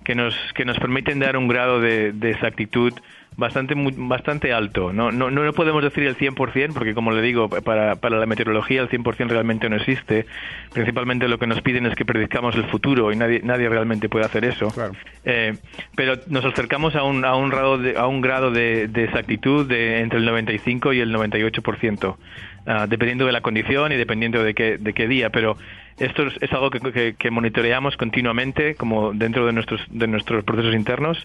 que 0.03 0.15
nos, 0.15 0.35
que 0.53 0.65
nos 0.65 0.77
permiten 0.77 1.19
dar 1.19 1.37
un 1.37 1.47
grado 1.47 1.81
de, 1.81 2.11
de 2.13 2.31
exactitud 2.31 2.93
bastante 3.37 3.75
bastante 3.75 4.51
alto. 4.51 4.91
No, 4.91 5.11
no, 5.11 5.29
no 5.29 5.53
podemos 5.53 5.83
decir 5.83 6.03
el 6.05 6.17
100% 6.17 6.73
porque, 6.73 6.93
como 6.93 7.11
le 7.11 7.21
digo, 7.21 7.47
para, 7.49 7.95
para 7.95 8.17
la 8.17 8.25
meteorología 8.25 8.81
el 8.81 8.89
100% 8.89 9.29
realmente 9.29 9.69
no 9.69 9.77
existe. 9.77 10.25
Principalmente 10.73 11.27
lo 11.27 11.37
que 11.37 11.47
nos 11.47 11.61
piden 11.61 11.85
es 11.85 11.95
que 11.95 12.03
predicamos 12.03 12.55
el 12.55 12.65
futuro 12.65 13.11
y 13.11 13.15
nadie, 13.15 13.41
nadie 13.43 13.69
realmente 13.69 14.09
puede 14.09 14.25
hacer 14.25 14.43
eso. 14.43 14.73
Eh, 15.23 15.55
pero 15.95 16.15
nos 16.27 16.43
acercamos 16.43 16.95
a 16.95 17.03
un, 17.03 17.23
a 17.23 17.35
un 17.35 17.49
grado 17.49 17.77
de, 17.77 17.97
a 17.97 18.07
un 18.07 18.21
grado 18.21 18.51
de, 18.51 18.87
de 18.87 19.03
exactitud 19.05 19.67
de 19.67 19.99
entre 19.99 20.19
el 20.19 20.25
95 20.25 20.93
y 20.93 20.99
el 20.99 21.13
98%. 21.13 22.17
Ah, 22.69 22.85
dependiendo 22.85 23.25
de 23.25 23.31
la 23.31 23.39
condición 23.39 23.93
y 23.93 23.95
dependiendo 23.95 24.43
de 24.43 24.53
qué, 24.53 24.77
de 24.77 24.91
qué 24.91 25.07
día, 25.07 25.29
pero 25.29 25.57
esto 25.97 26.23
es, 26.27 26.53
algo 26.53 26.69
que, 26.69 27.31
monitoreamos 27.31 27.97
continuamente 27.97 28.75
como 28.75 29.13
dentro 29.13 29.45
de 29.45 29.53
nuestros, 29.53 29.81
de 29.89 30.07
nuestros 30.07 30.43
procesos 30.43 30.75
internos 30.75 31.17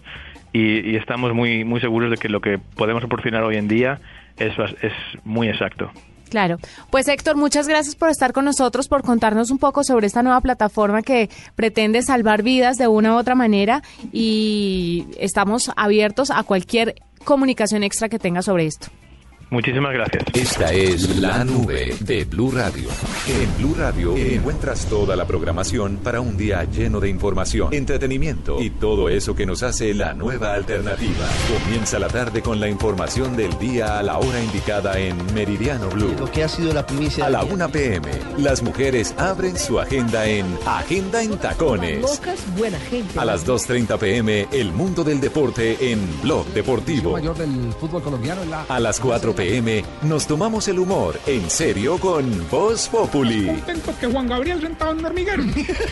y, 0.51 0.95
estamos 0.95 1.33
muy, 1.33 1.63
muy 1.63 1.79
seguros 1.79 2.09
de 2.09 2.17
que 2.17 2.29
lo 2.29 2.41
que 2.41 2.57
podemos 2.57 3.01
proporcionar 3.01 3.43
hoy 3.43 3.57
en 3.57 3.67
día 3.67 3.99
es, 4.37 4.53
es 4.81 4.93
muy 5.23 5.47
exacto. 5.49 5.91
Claro. 6.29 6.57
Pues 6.89 7.07
Héctor, 7.07 7.35
muchas 7.35 7.67
gracias 7.67 7.95
por 7.95 8.09
estar 8.09 8.33
con 8.33 8.45
nosotros, 8.45 8.87
por 8.87 9.03
contarnos 9.03 9.51
un 9.51 9.59
poco 9.59 9.83
sobre 9.83 10.07
esta 10.07 10.23
nueva 10.23 10.41
plataforma 10.41 11.03
que 11.03 11.29
pretende 11.55 12.01
salvar 12.01 12.41
vidas 12.41 12.79
de 12.79 12.87
una 12.87 13.13
u 13.13 13.17
otra 13.17 13.35
manera 13.35 13.83
y 14.11 15.05
estamos 15.19 15.71
abiertos 15.75 16.31
a 16.31 16.41
cualquier 16.41 16.95
comunicación 17.23 17.83
extra 17.83 18.09
que 18.09 18.17
tenga 18.17 18.41
sobre 18.41 18.65
esto. 18.65 18.87
Muchísimas 19.53 19.93
gracias. 19.93 20.23
Esta 20.33 20.73
es 20.73 21.19
la 21.19 21.45
nube 21.45 21.95
de 21.99 22.25
Blue 22.25 22.49
Radio. 22.49 22.89
En 23.27 23.57
Blue 23.59 23.75
Radio 23.77 24.17
encuentras 24.17 24.87
toda 24.87 25.15
la 25.15 25.27
programación 25.27 25.97
para 25.97 26.21
un 26.21 26.35
día 26.35 26.63
lleno 26.63 26.99
de 26.99 27.07
información, 27.07 27.71
entretenimiento 27.71 28.59
y 28.59 28.71
todo 28.71 29.09
eso 29.09 29.35
que 29.35 29.45
nos 29.45 29.61
hace 29.61 29.93
la 29.93 30.15
nueva 30.15 30.53
alternativa. 30.53 31.27
Comienza 31.65 31.99
la 31.99 32.07
tarde 32.07 32.41
con 32.41 32.59
la 32.59 32.67
información 32.67 33.37
del 33.37 33.55
día 33.59 33.99
a 33.99 34.01
la 34.01 34.17
hora 34.17 34.41
indicada 34.43 34.97
en 34.97 35.23
Meridiano 35.35 35.87
Blue. 35.89 36.15
Lo 36.17 36.31
que 36.31 36.43
ha 36.43 36.47
sido 36.47 36.73
la 36.73 36.87
primicia. 36.87 37.27
A 37.27 37.29
la 37.29 37.43
1 37.43 37.69
p.m. 37.69 38.07
Las 38.39 38.63
mujeres 38.63 39.13
abren 39.19 39.55
su 39.59 39.79
agenda 39.79 40.25
en 40.25 40.47
Agenda 40.65 41.21
en 41.21 41.37
Tacones. 41.37 42.19
buena 42.57 42.79
gente. 42.79 43.19
A 43.19 43.23
las 43.23 43.45
2.30 43.45 43.99
p.m. 43.99 44.47
El 44.51 44.71
mundo 44.71 45.03
del 45.03 45.21
deporte 45.21 45.91
en 45.91 45.99
Blog 46.23 46.47
Deportivo. 46.55 47.11
Mayor 47.11 47.37
del 47.37 47.71
fútbol 47.79 48.01
colombiano 48.01 48.41
A 48.67 48.79
las 48.79 48.99
4 48.99 49.35
p.m 49.35 49.42
pm, 49.43 49.83
nos 50.03 50.25
tomamos 50.25 50.67
el 50.69 50.79
humor 50.79 51.19
en 51.27 51.49
serio 51.49 51.97
con 51.97 52.49
Voz 52.49 52.87
Populi. 52.87 53.47
Contento 53.47 53.93
que 53.99 54.07
Juan 54.07 54.27
Gabriel 54.27 54.61
sentado 54.61 54.91
en 54.91 54.99
un 54.99 55.05
hormiguero. 55.05 55.43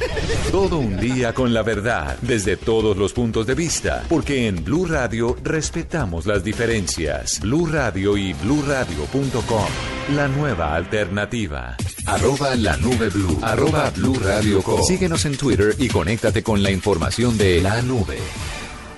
Todo 0.52 0.78
un 0.78 0.98
día 0.98 1.34
con 1.34 1.54
la 1.54 1.62
verdad, 1.62 2.18
desde 2.22 2.56
todos 2.56 2.96
los 2.96 3.12
puntos 3.12 3.46
de 3.48 3.56
vista, 3.56 4.04
porque 4.08 4.48
en 4.48 4.64
Blue 4.64 4.86
Radio 4.86 5.36
respetamos 5.44 6.26
las 6.26 6.44
diferencias. 6.44 7.42
Blue 7.42 7.68
Radio 7.68 8.16
y 8.16 8.34
bluradio.com, 8.34 10.16
la 10.16 10.28
nueva 10.30 10.76
alternativa. 10.76 11.76
Arroba 12.06 12.56
la 12.56 12.78
nube 12.78 13.10
blue. 13.10 13.38
Arroba 13.42 13.90
blue 13.90 14.18
radio 14.24 14.62
com. 14.62 14.82
Síguenos 14.84 15.26
en 15.26 15.38
Twitter 15.38 15.76
y 15.78 15.90
conéctate 15.90 16.42
con 16.42 16.64
la 16.64 16.72
información 16.72 17.38
de 17.38 17.62
la 17.62 17.82
nube. 17.82 18.18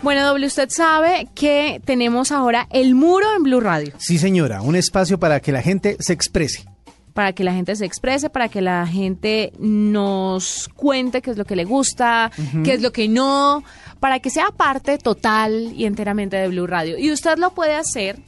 Bueno, 0.03 0.27
doble, 0.27 0.47
usted 0.47 0.69
sabe 0.69 1.29
que 1.33 1.81
tenemos 1.85 2.33
ahora 2.33 2.67
el 2.71 2.93
muro 2.93 3.25
en 3.37 3.43
Blue 3.43 3.61
Radio. 3.61 3.93
Sí, 3.99 4.17
señora, 4.17 4.61
un 4.61 4.75
espacio 4.75 5.17
para 5.17 5.39
que 5.39 5.53
la 5.53 5.61
gente 5.61 5.95
se 6.01 6.11
exprese. 6.11 6.65
Para 7.13 7.31
que 7.31 7.45
la 7.45 7.53
gente 7.53 7.73
se 7.77 7.85
exprese, 7.85 8.29
para 8.29 8.49
que 8.49 8.61
la 8.61 8.85
gente 8.85 9.53
nos 9.59 10.69
cuente 10.75 11.21
qué 11.21 11.31
es 11.31 11.37
lo 11.37 11.45
que 11.45 11.55
le 11.55 11.63
gusta, 11.63 12.31
qué 12.65 12.73
es 12.73 12.81
lo 12.81 12.91
que 12.91 13.07
no, 13.07 13.63
para 14.01 14.19
que 14.19 14.29
sea 14.29 14.47
parte 14.47 14.97
total 14.97 15.71
y 15.73 15.85
enteramente 15.85 16.35
de 16.35 16.49
Blue 16.49 16.67
Radio. 16.67 16.97
Y 16.97 17.09
usted 17.09 17.37
lo 17.37 17.53
puede 17.53 17.75
hacer 17.75 18.19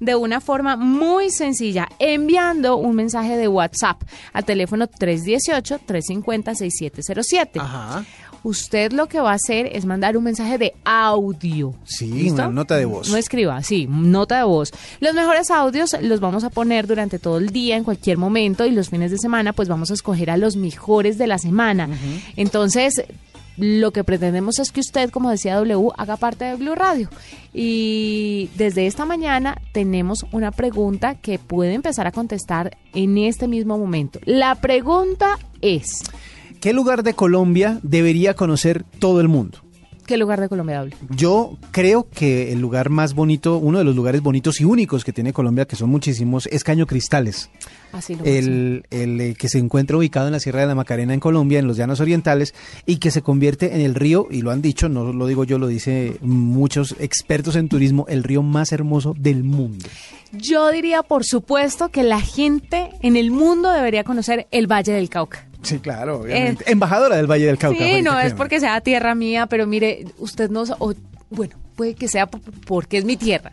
de 0.00 0.16
una 0.16 0.40
forma 0.40 0.74
muy 0.76 1.30
sencilla, 1.30 1.88
enviando 1.98 2.76
un 2.76 2.96
mensaje 2.96 3.36
de 3.36 3.46
WhatsApp 3.46 4.02
al 4.32 4.44
teléfono 4.44 4.88
318-350-6707. 4.88 7.60
Ajá. 7.60 8.04
Usted 8.42 8.92
lo 8.92 9.06
que 9.06 9.20
va 9.20 9.32
a 9.32 9.34
hacer 9.34 9.68
es 9.72 9.84
mandar 9.84 10.16
un 10.16 10.24
mensaje 10.24 10.58
de 10.58 10.74
audio. 10.84 11.74
Sí, 11.84 12.06
¿Listo? 12.06 12.34
una 12.34 12.48
nota 12.48 12.76
de 12.76 12.84
voz. 12.84 13.10
No 13.10 13.16
escriba, 13.16 13.62
sí, 13.62 13.86
nota 13.88 14.38
de 14.38 14.44
voz. 14.44 14.72
Los 15.00 15.14
mejores 15.14 15.50
audios 15.50 15.96
los 16.00 16.20
vamos 16.20 16.44
a 16.44 16.50
poner 16.50 16.86
durante 16.86 17.18
todo 17.18 17.38
el 17.38 17.50
día, 17.50 17.76
en 17.76 17.84
cualquier 17.84 18.18
momento, 18.18 18.66
y 18.66 18.70
los 18.70 18.90
fines 18.90 19.10
de 19.10 19.18
semana, 19.18 19.52
pues 19.52 19.68
vamos 19.68 19.90
a 19.90 19.94
escoger 19.94 20.30
a 20.30 20.36
los 20.36 20.56
mejores 20.56 21.18
de 21.18 21.26
la 21.26 21.38
semana. 21.38 21.88
Entonces, 22.36 23.02
lo 23.56 23.90
que 23.90 24.04
pretendemos 24.04 24.58
es 24.58 24.72
que 24.72 24.80
usted, 24.80 25.10
como 25.10 25.30
decía 25.30 25.56
W, 25.56 25.90
haga 25.98 26.16
parte 26.16 26.46
de 26.46 26.56
Blue 26.56 26.74
Radio. 26.74 27.10
Y 27.52 28.48
desde 28.56 28.86
esta 28.86 29.04
mañana 29.04 29.60
tenemos 29.72 30.24
una 30.32 30.50
pregunta 30.50 31.16
que 31.16 31.38
puede 31.38 31.74
empezar 31.74 32.06
a 32.06 32.12
contestar 32.12 32.76
en 32.94 33.18
este 33.18 33.48
mismo 33.48 33.76
momento. 33.76 34.18
La 34.24 34.54
pregunta 34.54 35.38
es, 35.60 36.04
¿Qué 36.60 36.72
lugar 36.72 37.02
de 37.02 37.14
Colombia 37.14 37.80
debería 37.82 38.34
conocer 38.34 38.84
todo 38.98 39.20
el 39.20 39.28
mundo? 39.28 39.60
¿qué 40.10 40.16
lugar 40.16 40.40
de 40.40 40.48
Colombia 40.48 40.80
habla? 40.80 40.96
Yo 41.10 41.56
creo 41.70 42.08
que 42.10 42.52
el 42.52 42.60
lugar 42.60 42.90
más 42.90 43.14
bonito, 43.14 43.58
uno 43.58 43.78
de 43.78 43.84
los 43.84 43.94
lugares 43.94 44.20
bonitos 44.22 44.60
y 44.60 44.64
únicos 44.64 45.04
que 45.04 45.12
tiene 45.12 45.32
Colombia, 45.32 45.66
que 45.66 45.76
son 45.76 45.88
muchísimos, 45.88 46.48
es 46.48 46.64
Caño 46.64 46.84
Cristales. 46.84 47.48
Así 47.92 48.16
lo 48.16 48.24
el, 48.24 48.84
el, 48.90 49.20
eh, 49.20 49.34
que 49.38 49.48
se 49.48 49.58
encuentra 49.58 49.96
ubicado 49.96 50.26
en 50.26 50.32
la 50.32 50.40
Sierra 50.40 50.62
de 50.62 50.66
la 50.66 50.74
Macarena 50.74 51.14
en 51.14 51.20
Colombia, 51.20 51.60
en 51.60 51.68
los 51.68 51.76
llanos 51.76 52.00
orientales, 52.00 52.54
y 52.86 52.96
que 52.96 53.12
se 53.12 53.22
convierte 53.22 53.76
en 53.76 53.82
el 53.82 53.94
río, 53.94 54.26
y 54.28 54.42
lo 54.42 54.50
han 54.50 54.62
dicho, 54.62 54.88
no 54.88 55.12
lo 55.12 55.26
digo 55.28 55.44
yo, 55.44 55.60
lo 55.60 55.68
dice 55.68 56.16
muchos 56.22 56.96
expertos 56.98 57.54
en 57.54 57.68
turismo, 57.68 58.04
el 58.08 58.24
río 58.24 58.42
más 58.42 58.72
hermoso 58.72 59.14
del 59.16 59.44
mundo. 59.44 59.86
Yo 60.32 60.72
diría, 60.72 61.04
por 61.04 61.24
supuesto, 61.24 61.90
que 61.90 62.02
la 62.02 62.20
gente 62.20 62.90
en 63.02 63.16
el 63.16 63.30
mundo 63.30 63.70
debería 63.70 64.02
conocer 64.02 64.48
el 64.50 64.66
Valle 64.66 64.92
del 64.92 65.08
Cauca. 65.08 65.49
Sí, 65.62 65.78
claro, 65.78 66.20
obviamente. 66.20 66.70
Embajadora 66.70 67.16
del 67.16 67.26
Valle 67.30 67.46
del 67.46 67.58
Cauca. 67.58 67.78
Sí, 67.78 68.02
no 68.02 68.18
es 68.18 68.32
porque 68.34 68.60
sea 68.60 68.80
tierra 68.80 69.14
mía, 69.14 69.46
pero 69.46 69.66
mire, 69.66 70.06
usted 70.18 70.50
no... 70.50 70.62
o- 70.78 70.94
bueno, 71.32 71.54
puede 71.76 71.94
que 71.94 72.08
sea 72.08 72.26
porque 72.26 72.98
es 72.98 73.04
mi 73.04 73.16
tierra, 73.16 73.52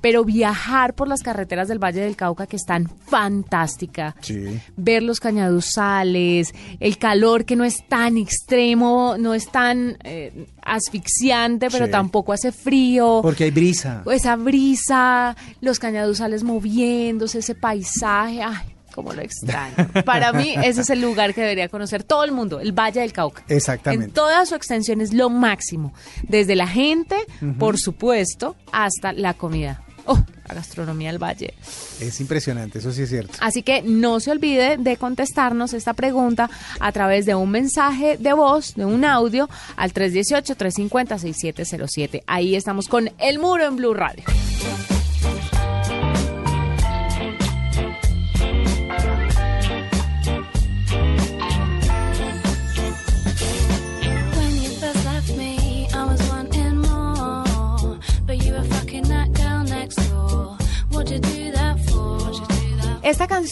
pero 0.00 0.24
viajar 0.24 0.92
por 0.94 1.06
las 1.06 1.22
carreteras 1.22 1.68
del 1.68 1.78
Valle 1.78 2.00
del 2.00 2.16
Cauca 2.16 2.48
que 2.48 2.56
están 2.56 2.90
fantástica, 3.06 4.16
Sí. 4.20 4.60
ver 4.76 5.04
los 5.04 5.20
cañaduzales, 5.20 6.52
el 6.80 6.98
calor 6.98 7.44
que 7.44 7.54
no 7.56 7.62
es 7.64 7.76
tan 7.88 8.16
extremo, 8.16 9.14
no 9.18 9.34
es 9.34 9.50
tan 9.50 9.96
eh, 10.04 10.46
asfixiante, 10.62 11.68
pero 11.70 11.86
Sí. 11.86 11.92
tampoco 11.92 12.32
hace 12.32 12.50
frío. 12.52 13.20
Porque 13.22 13.44
hay 13.44 13.50
brisa. 13.50 14.02
Esa 14.10 14.36
brisa, 14.36 15.36
los 15.60 15.78
cañaduzales 15.78 16.42
moviéndose, 16.42 17.38
ese 17.38 17.54
paisaje, 17.54 18.42
ay, 18.42 18.56
cómo 18.92 19.12
lo 19.12 19.22
extraño. 19.22 19.74
Para 20.04 20.32
mí 20.32 20.54
ese 20.62 20.82
es 20.82 20.90
el 20.90 21.00
lugar 21.00 21.34
que 21.34 21.40
debería 21.40 21.68
conocer 21.68 22.04
todo 22.04 22.22
el 22.24 22.30
mundo, 22.32 22.60
el 22.60 22.72
Valle 22.72 23.00
del 23.00 23.12
Cauca. 23.12 23.42
Exactamente. 23.48 24.04
En 24.06 24.12
toda 24.12 24.46
su 24.46 24.54
extensión 24.54 25.00
es 25.00 25.12
lo 25.12 25.30
máximo, 25.30 25.92
desde 26.22 26.54
la 26.54 26.68
gente, 26.68 27.16
por 27.58 27.76
supuesto, 27.78 28.54
hasta 28.72 29.12
la 29.12 29.34
comida. 29.34 29.82
Oh, 30.04 30.18
la 30.48 30.54
gastronomía 30.54 31.10
del 31.10 31.22
Valle. 31.22 31.54
Es 32.00 32.20
impresionante, 32.20 32.80
eso 32.80 32.90
sí 32.92 33.02
es 33.02 33.08
cierto. 33.08 33.38
Así 33.40 33.62
que 33.62 33.82
no 33.82 34.18
se 34.18 34.32
olvide 34.32 34.76
de 34.76 34.96
contestarnos 34.96 35.74
esta 35.74 35.94
pregunta 35.94 36.50
a 36.80 36.90
través 36.90 37.24
de 37.24 37.36
un 37.36 37.50
mensaje 37.50 38.16
de 38.18 38.32
voz, 38.32 38.74
de 38.74 38.84
un 38.84 39.04
audio, 39.04 39.48
al 39.76 39.92
318-350-6707. 39.92 42.24
Ahí 42.26 42.56
estamos 42.56 42.88
con 42.88 43.12
El 43.18 43.38
Muro 43.38 43.64
en 43.66 43.76
Blue 43.76 43.94
Radio. 43.94 44.24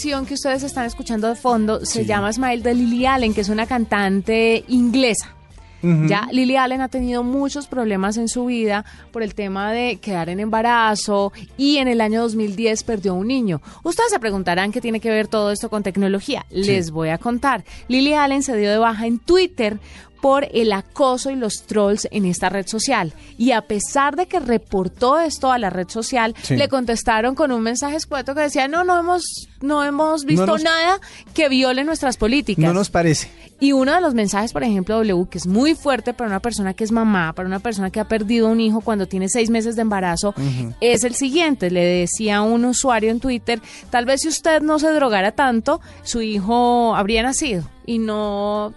Canción 0.00 0.24
que 0.24 0.32
ustedes 0.32 0.62
están 0.62 0.86
escuchando 0.86 1.28
de 1.28 1.34
fondo 1.34 1.84
se 1.84 2.06
llama 2.06 2.32
Smile 2.32 2.62
de 2.62 2.74
Lily 2.74 3.04
Allen, 3.04 3.34
que 3.34 3.42
es 3.42 3.50
una 3.50 3.66
cantante 3.66 4.64
inglesa. 4.68 5.36
Ya 5.82 6.28
Lily 6.30 6.56
Allen 6.56 6.80
ha 6.80 6.88
tenido 6.88 7.22
muchos 7.22 7.66
problemas 7.66 8.16
en 8.16 8.28
su 8.28 8.46
vida 8.46 8.84
por 9.12 9.22
el 9.22 9.34
tema 9.34 9.72
de 9.72 9.96
quedar 9.96 10.30
en 10.30 10.40
embarazo 10.40 11.32
y 11.58 11.78
en 11.78 11.88
el 11.88 12.00
año 12.00 12.22
2010 12.22 12.82
perdió 12.84 13.14
un 13.14 13.28
niño. 13.28 13.60
Ustedes 13.82 14.10
se 14.10 14.18
preguntarán 14.18 14.72
qué 14.72 14.80
tiene 14.80 15.00
que 15.00 15.10
ver 15.10 15.28
todo 15.28 15.50
esto 15.50 15.68
con 15.68 15.82
tecnología. 15.82 16.46
Les 16.50 16.90
voy 16.90 17.10
a 17.10 17.18
contar. 17.18 17.64
Lily 17.88 18.14
Allen 18.14 18.42
se 18.42 18.56
dio 18.56 18.70
de 18.70 18.78
baja 18.78 19.06
en 19.06 19.18
Twitter 19.18 19.78
por 20.20 20.46
el 20.52 20.72
acoso 20.72 21.30
y 21.30 21.36
los 21.36 21.62
trolls 21.66 22.06
en 22.10 22.24
esta 22.26 22.48
red 22.48 22.66
social. 22.66 23.12
Y 23.38 23.52
a 23.52 23.62
pesar 23.62 24.16
de 24.16 24.26
que 24.26 24.38
reportó 24.40 25.18
esto 25.18 25.50
a 25.50 25.58
la 25.58 25.70
red 25.70 25.88
social, 25.88 26.34
Sí. 26.42 26.56
le 26.56 26.68
contestaron 26.68 27.34
con 27.34 27.52
un 27.52 27.62
mensaje 27.62 27.96
escueto 27.96 28.34
que 28.34 28.42
decía, 28.42 28.68
no, 28.68 28.84
no 28.84 28.98
hemos, 28.98 29.48
no 29.60 29.82
hemos 29.84 30.24
visto 30.24 30.46
nos- 30.46 30.62
nada 30.62 31.00
que 31.34 31.48
viole 31.48 31.84
nuestras 31.84 32.16
políticas. 32.16 32.62
No 32.64 32.72
nos 32.74 32.90
parece. 32.90 33.30
Y 33.62 33.72
uno 33.72 33.94
de 33.94 34.00
los 34.00 34.14
mensajes, 34.14 34.52
por 34.54 34.62
ejemplo, 34.62 34.96
W, 34.96 35.26
que 35.28 35.36
es 35.38 35.46
muy 35.46 35.74
fuerte 35.74 36.14
para 36.14 36.28
una 36.28 36.40
persona 36.40 36.72
que 36.72 36.82
es 36.84 36.92
mamá, 36.92 37.34
para 37.34 37.46
una 37.46 37.58
persona 37.58 37.90
que 37.90 38.00
ha 38.00 38.08
perdido 38.08 38.48
un 38.48 38.58
hijo 38.60 38.80
cuando 38.80 39.06
tiene 39.06 39.28
seis 39.28 39.50
meses 39.50 39.76
de 39.76 39.82
embarazo, 39.82 40.34
es 40.80 41.04
el 41.04 41.14
siguiente. 41.14 41.70
Le 41.70 41.84
decía 41.84 42.40
un 42.42 42.64
usuario 42.64 43.10
en 43.10 43.20
Twitter, 43.20 43.60
tal 43.90 44.06
vez 44.06 44.22
si 44.22 44.28
usted 44.28 44.62
no 44.62 44.78
se 44.78 44.90
drogara 44.92 45.32
tanto, 45.32 45.80
su 46.04 46.22
hijo 46.22 46.94
habría 46.96 47.22
nacido 47.22 47.64
y 47.84 47.98
no 47.98 48.72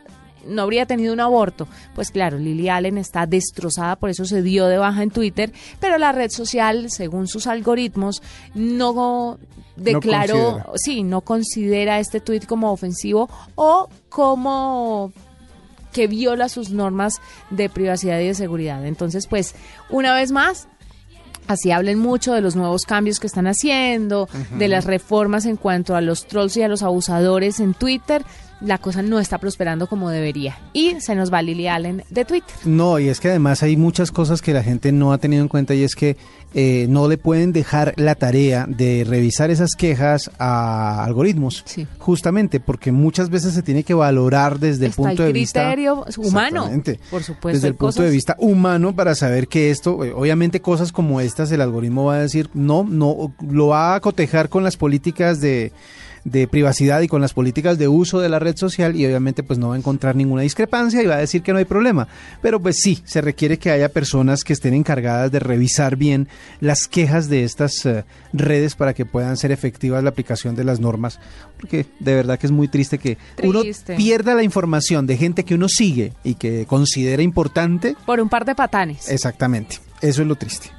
no 0.45 0.63
habría 0.63 0.85
tenido 0.85 1.13
un 1.13 1.19
aborto. 1.19 1.67
Pues 1.95 2.11
claro, 2.11 2.37
Lily 2.37 2.69
Allen 2.69 2.97
está 2.97 3.25
destrozada, 3.25 3.95
por 3.95 4.09
eso 4.09 4.25
se 4.25 4.41
dio 4.41 4.67
de 4.67 4.77
baja 4.77 5.03
en 5.03 5.11
Twitter, 5.11 5.51
pero 5.79 5.97
la 5.97 6.11
red 6.11 6.29
social, 6.29 6.89
según 6.89 7.27
sus 7.27 7.47
algoritmos, 7.47 8.21
no 8.53 9.37
declaró, 9.75 10.73
sí, 10.75 11.03
no 11.03 11.21
considera 11.21 11.99
este 11.99 12.19
tuit 12.19 12.45
como 12.45 12.71
ofensivo 12.71 13.29
o 13.55 13.89
como 14.09 15.11
que 15.91 16.07
viola 16.07 16.49
sus 16.49 16.71
normas 16.71 17.21
de 17.49 17.69
privacidad 17.69 18.19
y 18.19 18.27
de 18.27 18.33
seguridad. 18.33 18.85
Entonces, 18.85 19.27
pues, 19.27 19.55
una 19.89 20.13
vez 20.13 20.31
más, 20.31 20.67
Así 21.47 21.71
hablen 21.71 21.99
mucho 21.99 22.33
de 22.33 22.41
los 22.41 22.55
nuevos 22.55 22.83
cambios 22.83 23.19
que 23.19 23.27
están 23.27 23.47
haciendo, 23.47 24.29
de 24.57 24.67
las 24.69 24.85
reformas 24.85 25.45
en 25.45 25.57
cuanto 25.57 25.95
a 25.95 26.01
los 26.01 26.25
trolls 26.25 26.55
y 26.55 26.61
a 26.61 26.69
los 26.69 26.83
abusadores 26.83 27.59
en 27.59 27.73
Twitter. 27.73 28.23
La 28.63 28.77
cosa 28.77 29.01
no 29.01 29.19
está 29.19 29.37
prosperando 29.39 29.87
como 29.87 30.09
debería. 30.09 30.57
Y 30.73 30.99
se 31.01 31.15
nos 31.15 31.31
va 31.33 31.41
Lily 31.41 31.67
Allen 31.67 32.03
de 32.09 32.25
Twitter. 32.25 32.55
No, 32.65 32.97
y 32.99 33.09
es 33.09 33.19
que 33.19 33.29
además 33.29 33.61
hay 33.63 33.75
muchas 33.77 34.11
cosas 34.11 34.41
que 34.41 34.53
la 34.53 34.63
gente 34.63 34.91
no 34.91 35.11
ha 35.11 35.17
tenido 35.17 35.41
en 35.41 35.49
cuenta 35.49 35.73
y 35.75 35.83
es 35.83 35.95
que 35.95 36.15
eh, 36.53 36.85
no 36.87 37.07
le 37.07 37.17
pueden 37.17 37.51
dejar 37.51 37.93
la 37.97 38.15
tarea 38.15 38.65
de 38.67 39.03
revisar 39.07 39.49
esas 39.51 39.71
quejas 39.75 40.31
a 40.39 41.03
algoritmos. 41.03 41.63
Sí. 41.65 41.87
Justamente 41.97 42.59
porque 42.59 42.91
muchas 42.91 43.29
veces 43.29 43.53
se 43.53 43.63
tiene 43.63 43.83
que 43.83 43.93
valorar 43.95 44.59
desde 44.59 44.85
el 44.85 44.91
punto 44.93 45.23
el 45.23 45.27
de 45.27 45.33
vista 45.33 45.61
criterio 45.63 46.05
humano, 46.17 46.69
por 47.09 47.23
supuesto, 47.23 47.47
Desde 47.57 47.67
el 47.67 47.73
punto 47.73 47.87
cosas- 47.87 48.05
de 48.05 48.11
vista 48.11 48.35
humano 48.39 48.95
para 48.95 49.15
saber 49.15 49.47
que 49.47 49.71
esto, 49.71 50.03
eh, 50.05 50.13
obviamente 50.15 50.61
cosas 50.61 50.91
como 50.91 51.19
estas, 51.21 51.51
el 51.51 51.59
algoritmo 51.61 52.05
va 52.05 52.15
a 52.15 52.19
decir, 52.19 52.49
no, 52.53 52.83
no, 52.87 53.33
lo 53.45 53.67
va 53.67 53.95
a 53.95 53.99
cotejar 53.99 54.47
con 54.49 54.63
las 54.63 54.77
políticas 54.77 55.41
de 55.41 55.71
de 56.25 56.47
privacidad 56.47 57.01
y 57.01 57.07
con 57.07 57.21
las 57.21 57.33
políticas 57.33 57.77
de 57.77 57.87
uso 57.87 58.19
de 58.19 58.29
la 58.29 58.39
red 58.39 58.55
social 58.55 58.95
y 58.95 59.05
obviamente 59.05 59.43
pues 59.43 59.59
no 59.59 59.69
va 59.69 59.75
a 59.75 59.77
encontrar 59.77 60.15
ninguna 60.15 60.43
discrepancia 60.43 61.01
y 61.03 61.05
va 61.05 61.15
a 61.15 61.19
decir 61.19 61.41
que 61.41 61.51
no 61.51 61.59
hay 61.59 61.65
problema. 61.65 62.07
Pero 62.41 62.61
pues 62.61 62.77
sí, 62.79 63.01
se 63.05 63.21
requiere 63.21 63.57
que 63.57 63.71
haya 63.71 63.89
personas 63.89 64.43
que 64.43 64.53
estén 64.53 64.73
encargadas 64.73 65.31
de 65.31 65.39
revisar 65.39 65.95
bien 65.95 66.27
las 66.59 66.87
quejas 66.87 67.29
de 67.29 67.43
estas 67.43 67.85
eh, 67.85 68.05
redes 68.31 68.75
para 68.75 68.93
que 68.93 69.05
puedan 69.05 69.37
ser 69.37 69.51
efectivas 69.51 70.03
la 70.03 70.09
aplicación 70.09 70.55
de 70.55 70.63
las 70.63 70.79
normas, 70.79 71.19
porque 71.59 71.85
de 71.99 72.15
verdad 72.15 72.39
que 72.39 72.47
es 72.47 72.51
muy 72.51 72.67
triste 72.67 72.97
que 72.97 73.17
uno 73.43 73.61
pierda 73.97 74.35
la 74.35 74.43
información 74.43 75.07
de 75.07 75.17
gente 75.17 75.43
que 75.43 75.55
uno 75.55 75.67
sigue 75.67 76.13
y 76.23 76.35
que 76.35 76.65
considera 76.65 77.21
importante. 77.21 77.95
Por 78.05 78.19
un 78.19 78.29
par 78.29 78.45
de 78.45 78.55
patanes. 78.55 79.09
Exactamente, 79.09 79.79
eso 80.01 80.21
es 80.21 80.27
lo 80.27 80.35
triste. 80.35 80.69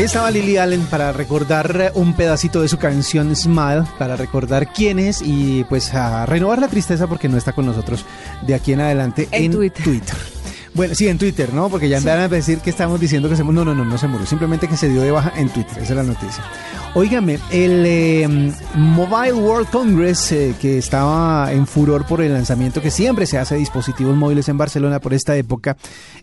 Ahí 0.00 0.06
estaba 0.06 0.30
Lily 0.30 0.56
Allen 0.56 0.86
para 0.86 1.12
recordar 1.12 1.78
eh, 1.78 1.90
un 1.92 2.14
pedacito 2.14 2.62
de 2.62 2.68
su 2.68 2.78
canción 2.78 3.36
Smile, 3.36 3.84
para 3.98 4.16
recordar 4.16 4.72
quién 4.72 4.98
es 4.98 5.20
y 5.20 5.62
pues 5.64 5.92
a 5.92 6.24
renovar 6.24 6.58
la 6.58 6.68
tristeza 6.68 7.06
porque 7.06 7.28
no 7.28 7.36
está 7.36 7.52
con 7.52 7.66
nosotros 7.66 8.06
de 8.40 8.54
aquí 8.54 8.72
en 8.72 8.80
adelante 8.80 9.28
En 9.30 9.44
en, 9.44 9.52
Twitter. 9.52 10.16
Bueno, 10.72 10.94
sí, 10.94 11.06
en 11.06 11.18
Twitter, 11.18 11.52
¿no? 11.52 11.68
Porque 11.68 11.90
ya 11.90 11.98
empezaron 11.98 12.24
a 12.24 12.28
decir 12.28 12.60
que 12.60 12.70
estamos 12.70 12.98
diciendo 12.98 13.28
que 13.28 13.36
se 13.36 13.42
murió. 13.42 13.62
No, 13.62 13.74
no, 13.74 13.84
no, 13.84 13.90
no 13.90 13.98
se 13.98 14.06
murió. 14.06 14.26
Simplemente 14.26 14.68
que 14.68 14.78
se 14.78 14.88
dio 14.88 15.02
de 15.02 15.10
baja 15.10 15.34
en 15.36 15.50
Twitter. 15.50 15.82
Esa 15.82 15.92
es 15.92 15.96
la 15.96 16.02
noticia. 16.02 16.44
Óigame, 16.92 17.38
el 17.52 17.84
eh, 17.86 18.26
Mobile 18.74 19.34
World 19.34 19.70
Congress, 19.70 20.32
eh, 20.32 20.56
que 20.60 20.78
estaba 20.78 21.52
en 21.52 21.68
furor 21.68 22.04
por 22.04 22.20
el 22.20 22.32
lanzamiento 22.32 22.82
que 22.82 22.90
siempre 22.90 23.26
se 23.26 23.38
hace 23.38 23.54
de 23.54 23.60
dispositivos 23.60 24.16
móviles 24.16 24.48
en 24.48 24.58
Barcelona 24.58 24.98
por 24.98 25.14
esta 25.14 25.36
época, 25.36 25.76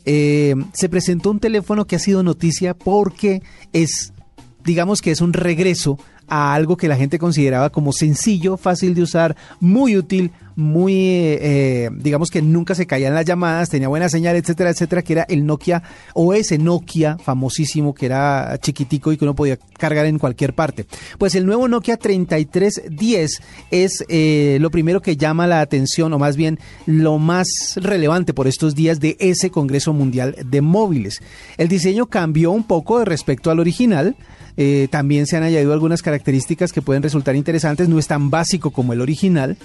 eh, 0.03 0.55
se 0.73 0.89
presentó 0.89 1.31
un 1.31 1.39
teléfono 1.39 1.85
que 1.85 1.95
ha 1.95 1.99
sido 1.99 2.21
noticia 2.21 2.73
porque 2.73 3.41
es 3.71 4.11
digamos 4.67 5.01
que 5.01 5.11
es 5.11 5.21
un 5.21 5.31
regreso 5.31 5.97
a 6.27 6.53
algo 6.53 6.75
que 6.75 6.89
la 6.89 6.97
gente 6.97 7.17
consideraba 7.17 7.69
como 7.69 7.93
sencillo, 7.93 8.57
fácil 8.57 8.93
de 8.93 9.01
usar, 9.01 9.37
muy 9.61 9.95
útil, 9.95 10.31
muy, 10.57 10.93
eh, 10.93 11.89
digamos 11.93 12.29
que 12.29 12.41
nunca 12.41 12.75
se 12.75 12.85
caían 12.85 13.13
las 13.13 13.23
llamadas, 13.23 13.69
tenía 13.69 13.87
buena 13.87 14.09
señal, 14.09 14.35
etcétera, 14.35 14.71
etcétera, 14.71 15.03
que 15.03 15.13
era 15.13 15.25
el 15.29 15.45
Nokia 15.45 15.83
o 16.13 16.33
ese 16.33 16.57
Nokia 16.57 17.17
famosísimo 17.17 17.93
que 17.93 18.07
era 18.07 18.57
chiquitico 18.59 19.13
y 19.13 19.17
que 19.17 19.23
uno 19.23 19.35
podía 19.35 19.57
cargar 19.77 20.05
en 20.05 20.19
cualquier 20.19 20.53
parte. 20.53 20.85
Pues 21.17 21.35
el 21.35 21.45
nuevo 21.45 21.69
Nokia 21.69 21.95
3310 21.95 23.41
es 23.71 24.03
eh, 24.09 24.57
lo 24.59 24.69
primero 24.69 25.01
que 25.01 25.15
llama 25.15 25.47
la 25.47 25.61
atención, 25.61 26.11
o 26.11 26.19
más 26.19 26.35
bien 26.35 26.59
lo 26.85 27.19
más 27.19 27.47
relevante 27.77 28.33
por 28.33 28.47
estos 28.47 28.75
días 28.75 28.99
de 28.99 29.15
ese 29.21 29.49
Congreso 29.49 29.93
Mundial 29.93 30.35
de 30.43 30.61
Móviles. 30.61 31.21
El 31.57 31.69
diseño 31.69 32.07
cambió 32.07 32.51
un 32.51 32.65
poco 32.65 33.05
respecto 33.05 33.49
al 33.49 33.61
original. 33.61 34.17
Eh, 34.57 34.87
también 34.89 35.27
se 35.27 35.37
han 35.37 35.43
añadido 35.43 35.71
algunas 35.71 36.01
características 36.01 36.73
que 36.73 36.81
pueden 36.81 37.03
resultar 37.03 37.35
interesantes. 37.35 37.87
No 37.87 37.99
es 37.99 38.07
tan 38.07 38.29
básico 38.29 38.71
como 38.71 38.93
el 38.93 39.01
original, 39.01 39.57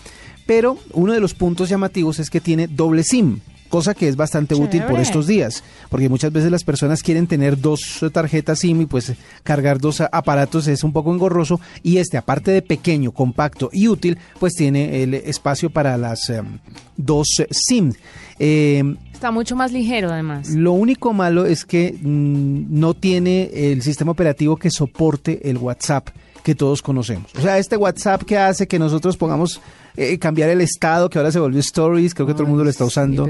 pero 0.46 0.78
uno 0.92 1.12
de 1.12 1.20
los 1.20 1.34
puntos 1.34 1.68
llamativos 1.68 2.18
es 2.18 2.30
que 2.30 2.40
tiene 2.40 2.68
doble 2.68 3.02
SIM. 3.02 3.40
Cosa 3.68 3.94
que 3.94 4.06
es 4.06 4.16
bastante 4.16 4.54
útil 4.54 4.82
por 4.82 5.00
estos 5.00 5.26
días, 5.26 5.64
porque 5.88 6.10
muchas 6.10 6.30
veces 6.30 6.50
las 6.50 6.62
personas 6.62 7.02
quieren 7.02 7.26
tener 7.26 7.58
dos 7.58 8.04
tarjetas 8.12 8.58
SIM 8.58 8.82
y 8.82 8.84
pues 8.84 9.14
cargar 9.44 9.78
dos 9.78 10.02
aparatos 10.02 10.66
es 10.66 10.84
un 10.84 10.92
poco 10.92 11.10
engorroso 11.10 11.58
y 11.82 11.96
este 11.96 12.18
aparte 12.18 12.50
de 12.50 12.60
pequeño, 12.60 13.12
compacto 13.12 13.70
y 13.72 13.88
útil, 13.88 14.18
pues 14.38 14.52
tiene 14.52 15.02
el 15.02 15.14
espacio 15.14 15.70
para 15.70 15.96
las 15.96 16.28
em, 16.28 16.58
dos 16.98 17.28
eh, 17.38 17.46
SIM. 17.50 17.94
Em, 18.38 18.98
Está 19.22 19.30
mucho 19.30 19.54
más 19.54 19.70
ligero 19.70 20.10
además. 20.10 20.48
lo 20.48 20.72
único 20.72 21.12
malo 21.12 21.46
es 21.46 21.64
que 21.64 21.92
mm, 21.92 22.80
no 22.80 22.92
tiene 22.92 23.50
el 23.52 23.80
sistema 23.82 24.10
operativo 24.10 24.56
que 24.56 24.68
soporte 24.68 25.48
el 25.48 25.58
WhatsApp 25.58 26.08
que 26.42 26.56
todos 26.56 26.82
conocemos. 26.82 27.32
O 27.38 27.40
sea, 27.40 27.56
este 27.56 27.76
WhatsApp 27.76 28.24
que 28.24 28.36
hace 28.36 28.66
que 28.66 28.80
nosotros 28.80 29.16
pongamos 29.16 29.60
eh, 29.96 30.18
cambiar 30.18 30.48
el 30.48 30.60
estado, 30.60 31.08
que 31.08 31.18
ahora 31.18 31.30
se 31.30 31.38
volvió 31.38 31.60
Stories, 31.60 32.14
creo 32.14 32.26
que 32.26 32.32
todo 32.32 32.42
el 32.42 32.48
mundo 32.48 32.64
lo 32.64 32.70
está 32.70 32.84
usando. 32.84 33.28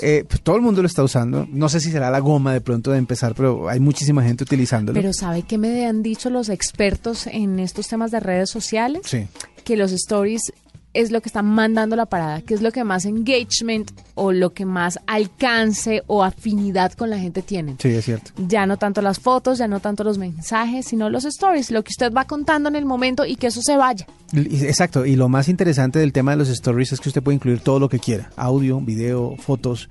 Eh, 0.00 0.24
pues, 0.28 0.40
todo 0.42 0.54
el 0.54 0.62
mundo 0.62 0.80
lo 0.80 0.86
está 0.86 1.02
usando. 1.02 1.48
No 1.50 1.68
sé 1.68 1.80
si 1.80 1.90
será 1.90 2.08
la 2.12 2.20
goma 2.20 2.52
de 2.52 2.60
pronto 2.60 2.92
de 2.92 2.98
empezar, 2.98 3.34
pero 3.34 3.68
hay 3.68 3.80
muchísima 3.80 4.22
gente 4.22 4.44
utilizándolo. 4.44 4.94
Pero 4.94 5.12
¿sabe 5.12 5.42
qué 5.42 5.58
me 5.58 5.86
han 5.86 6.04
dicho 6.04 6.30
los 6.30 6.50
expertos 6.50 7.26
en 7.26 7.58
estos 7.58 7.88
temas 7.88 8.12
de 8.12 8.20
redes 8.20 8.48
sociales? 8.48 9.02
Sí. 9.06 9.26
Que 9.64 9.76
los 9.76 9.90
stories 9.90 10.52
es 10.94 11.10
lo 11.10 11.20
que 11.20 11.28
están 11.28 11.46
mandando 11.46 11.96
la 11.96 12.06
parada, 12.06 12.42
que 12.42 12.54
es 12.54 12.62
lo 12.62 12.70
que 12.72 12.84
más 12.84 13.04
engagement 13.04 13.90
o 14.14 14.32
lo 14.32 14.52
que 14.52 14.64
más 14.64 14.98
alcance 15.06 16.02
o 16.06 16.22
afinidad 16.22 16.92
con 16.92 17.10
la 17.10 17.18
gente 17.18 17.42
tienen. 17.42 17.76
Sí, 17.78 17.88
es 17.88 18.04
cierto. 18.04 18.32
Ya 18.36 18.66
no 18.66 18.76
tanto 18.76 19.02
las 19.02 19.18
fotos, 19.18 19.58
ya 19.58 19.68
no 19.68 19.80
tanto 19.80 20.04
los 20.04 20.18
mensajes, 20.18 20.86
sino 20.86 21.08
los 21.10 21.24
stories, 21.24 21.70
lo 21.70 21.82
que 21.82 21.90
usted 21.90 22.12
va 22.12 22.26
contando 22.26 22.68
en 22.68 22.76
el 22.76 22.84
momento 22.84 23.24
y 23.24 23.36
que 23.36 23.48
eso 23.48 23.62
se 23.62 23.76
vaya. 23.76 24.06
Exacto, 24.34 25.06
y 25.06 25.16
lo 25.16 25.28
más 25.28 25.48
interesante 25.48 25.98
del 25.98 26.12
tema 26.12 26.32
de 26.32 26.38
los 26.38 26.48
stories 26.48 26.92
es 26.92 27.00
que 27.00 27.08
usted 27.08 27.22
puede 27.22 27.36
incluir 27.36 27.60
todo 27.60 27.78
lo 27.78 27.88
que 27.88 27.98
quiera, 27.98 28.30
audio, 28.36 28.80
video, 28.80 29.36
fotos. 29.36 29.88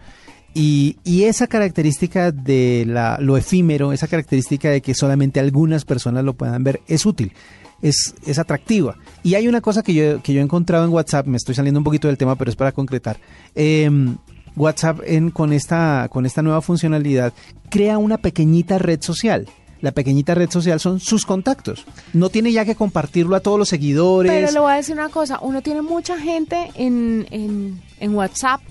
Y, 0.53 0.97
y 1.03 1.23
esa 1.23 1.47
característica 1.47 2.31
de 2.31 2.83
la, 2.87 3.17
lo 3.19 3.37
efímero, 3.37 3.93
esa 3.93 4.07
característica 4.07 4.69
de 4.69 4.81
que 4.81 4.93
solamente 4.93 5.39
algunas 5.39 5.85
personas 5.85 6.25
lo 6.25 6.33
puedan 6.33 6.63
ver, 6.63 6.81
es 6.87 7.05
útil, 7.05 7.33
es, 7.81 8.13
es 8.25 8.37
atractiva. 8.37 8.97
Y 9.23 9.35
hay 9.35 9.47
una 9.47 9.61
cosa 9.61 9.81
que 9.81 9.93
yo, 9.93 10.21
que 10.21 10.33
yo 10.33 10.41
he 10.41 10.43
encontrado 10.43 10.83
en 10.83 10.91
WhatsApp, 10.91 11.25
me 11.25 11.37
estoy 11.37 11.55
saliendo 11.55 11.79
un 11.79 11.85
poquito 11.85 12.07
del 12.07 12.17
tema, 12.17 12.35
pero 12.35 12.49
es 12.49 12.57
para 12.57 12.73
concretar. 12.73 13.17
Em, 13.55 14.17
WhatsApp 14.57 14.99
en, 15.05 15.31
con, 15.31 15.53
esta, 15.53 16.09
con 16.11 16.25
esta 16.25 16.41
nueva 16.41 16.61
funcionalidad 16.61 17.33
crea 17.69 17.97
una 17.97 18.17
pequeñita 18.17 18.77
red 18.77 19.01
social. 19.01 19.47
La 19.79 19.93
pequeñita 19.93 20.35
red 20.35 20.49
social 20.51 20.79
son 20.79 20.99
sus 20.99 21.25
contactos. 21.25 21.85
No 22.13 22.29
tiene 22.29 22.51
ya 22.51 22.65
que 22.65 22.75
compartirlo 22.75 23.35
a 23.35 23.39
todos 23.39 23.57
los 23.57 23.69
seguidores. 23.69 24.31
Pero 24.31 24.51
le 24.51 24.59
voy 24.59 24.73
a 24.73 24.75
decir 24.75 24.95
una 24.95 25.09
cosa, 25.09 25.39
uno 25.41 25.61
tiene 25.61 25.81
mucha 25.81 26.19
gente 26.19 26.69
en, 26.75 27.25
en, 27.31 27.81
en 27.99 28.15
WhatsApp 28.15 28.61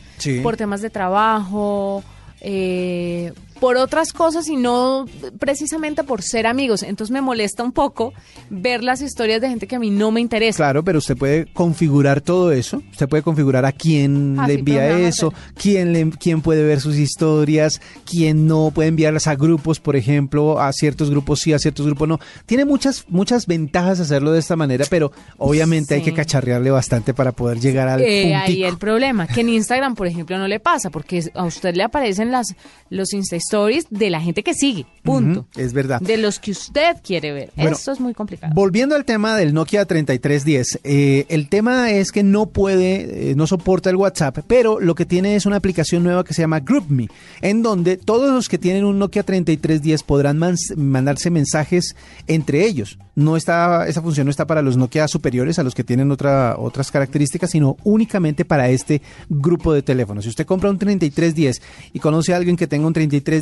Por 0.43 0.57
temas 0.57 0.81
de 0.83 0.91
trabajo, 0.91 2.03
eh, 2.41 3.33
por 3.61 3.77
otras 3.77 4.13
cosas 4.13 4.49
y 4.49 4.57
no 4.57 5.05
precisamente 5.39 6.03
por 6.03 6.23
ser 6.23 6.47
amigos. 6.47 6.83
Entonces 6.83 7.13
me 7.13 7.21
molesta 7.21 7.63
un 7.63 7.73
poco 7.73 8.13
ver 8.49 8.83
las 8.83 9.03
historias 9.03 9.41
de 9.41 9.49
gente 9.49 9.67
que 9.67 9.77
a 9.77 9.79
mí 9.79 9.91
no 9.91 10.11
me 10.11 10.21
interesa. 10.21 10.57
Claro, 10.57 10.83
pero 10.83 10.99
usted 10.99 11.17
puede 11.17 11.47
configurar 11.53 12.21
todo 12.21 12.53
eso. 12.53 12.83
Usted 12.91 13.09
puede 13.09 13.23
configurar 13.23 13.65
a 13.67 13.73
quién 13.73 14.39
Ah, 14.39 14.47
le 14.47 14.55
sí, 14.55 14.59
envía 14.61 14.99
eso, 15.07 15.33
quién, 15.55 15.93
le, 15.93 16.11
quién 16.11 16.41
puede 16.41 16.65
ver 16.65 16.81
sus 16.81 16.97
historias, 16.97 17.81
quién 18.05 18.47
no 18.47 18.71
puede 18.75 18.89
enviarlas 18.89 19.27
a 19.27 19.35
grupos, 19.37 19.79
por 19.81 19.97
ejemplo, 19.97 20.61
a 20.61 20.73
ciertos 20.73 21.11
grupos 21.11 21.41
sí, 21.41 21.53
a 21.53 21.59
ciertos 21.59 21.87
grupos 21.87 22.09
no. 22.09 22.19
Tiene 22.47 22.65
muchas, 22.65 23.05
muchas 23.09 23.47
ventajas 23.47 24.01
hacerlo 24.01 24.33
de 24.33 24.39
esta 24.41 24.57
manera, 24.57 24.87
pero 24.89 25.13
obviamente 25.37 25.95
hay 25.95 26.03
que 26.03 26.15
cacharrearle 26.15 26.71
bastante 26.71 27.13
para 27.15 27.33
poder 27.33 27.61
llegar 27.61 27.89
al 27.89 28.01
Eh, 28.01 28.35
ahí 28.35 28.65
el 28.65 28.79
problema, 28.79 29.27
que 29.27 29.43
en 29.43 29.51
Instagram, 29.51 29.95
por 29.95 30.07
ejemplo, 30.07 30.39
no 30.39 30.49
le 30.49 30.61
pasa, 30.61 30.91
porque 30.91 31.23
a 31.35 31.45
usted 31.45 31.75
le 31.75 31.83
aparecen 31.83 32.31
las 32.31 32.55
los 32.89 33.13
Insta 33.13 33.37
Stories 33.51 33.87
de 33.91 34.11
la 34.11 34.21
gente 34.21 34.45
que 34.45 34.55
sigue, 34.55 34.87
punto. 35.03 35.45
Es 35.57 35.73
verdad. 35.73 36.01
De 36.01 36.17
los 36.17 36.39
que 36.39 36.53
usted 36.53 36.99
quiere 37.03 37.33
ver. 37.33 37.51
Bueno, 37.57 37.73
Eso 37.73 37.91
es 37.91 37.99
muy 37.99 38.15
complicado. 38.15 38.55
Volviendo 38.55 38.95
al 38.95 39.05
tema 39.05 39.37
del 39.37 39.53
Nokia 39.53 39.87
3310, 39.87 40.79
eh, 40.85 41.27
el 41.29 41.49
tema 41.49 41.91
es 41.91 42.13
que 42.13 42.23
no 42.23 42.47
puede, 42.47 43.33
eh, 43.33 43.35
no 43.35 43.49
soporta 43.49 43.91
el 43.91 43.97
WhatsApp, 43.97 44.39
pero 44.47 44.79
lo 44.79 44.95
que 44.95 45.05
tiene 45.05 45.35
es 45.35 45.47
una 45.47 45.57
aplicación 45.57 46.05
nueva 46.05 46.23
que 46.23 46.33
se 46.33 46.43
llama 46.43 46.61
GroupMe, 46.61 47.09
en 47.41 47.63
donde 47.65 47.97
todos 47.97 48.33
los 48.33 48.49
que 48.49 48.57
tienen 48.57 48.85
un 48.85 49.01
Nokia 49.01 49.25
3310 49.25 50.05
podrán 50.05 50.39
mandarse 50.77 51.31
mensajes 51.31 51.97
entre 52.29 52.65
ellos. 52.65 52.99
No 53.17 53.37
está, 53.37 53.89
esa 53.89 54.01
función 54.01 54.27
no 54.27 54.31
está 54.31 54.47
para 54.47 54.63
los 54.63 54.77
Nokia 54.77 55.09
superiores, 55.09 55.59
a 55.59 55.65
los 55.65 55.75
que 55.75 55.83
tienen 55.83 56.13
otra, 56.13 56.57
otras 56.57 56.93
características, 56.93 57.51
sino 57.51 57.77
únicamente 57.83 58.45
para 58.45 58.69
este 58.69 59.03
grupo 59.29 59.73
de 59.73 59.83
teléfonos. 59.83 60.25
Si 60.25 60.31
usted 60.31 60.47
compra 60.47 60.71
un 60.71 60.79
3310 60.79 61.61
y 61.93 61.99
conoce 61.99 62.33
a 62.33 62.37
alguien 62.37 62.57
que 62.57 62.69
tenga 62.69 62.87
un 62.87 62.93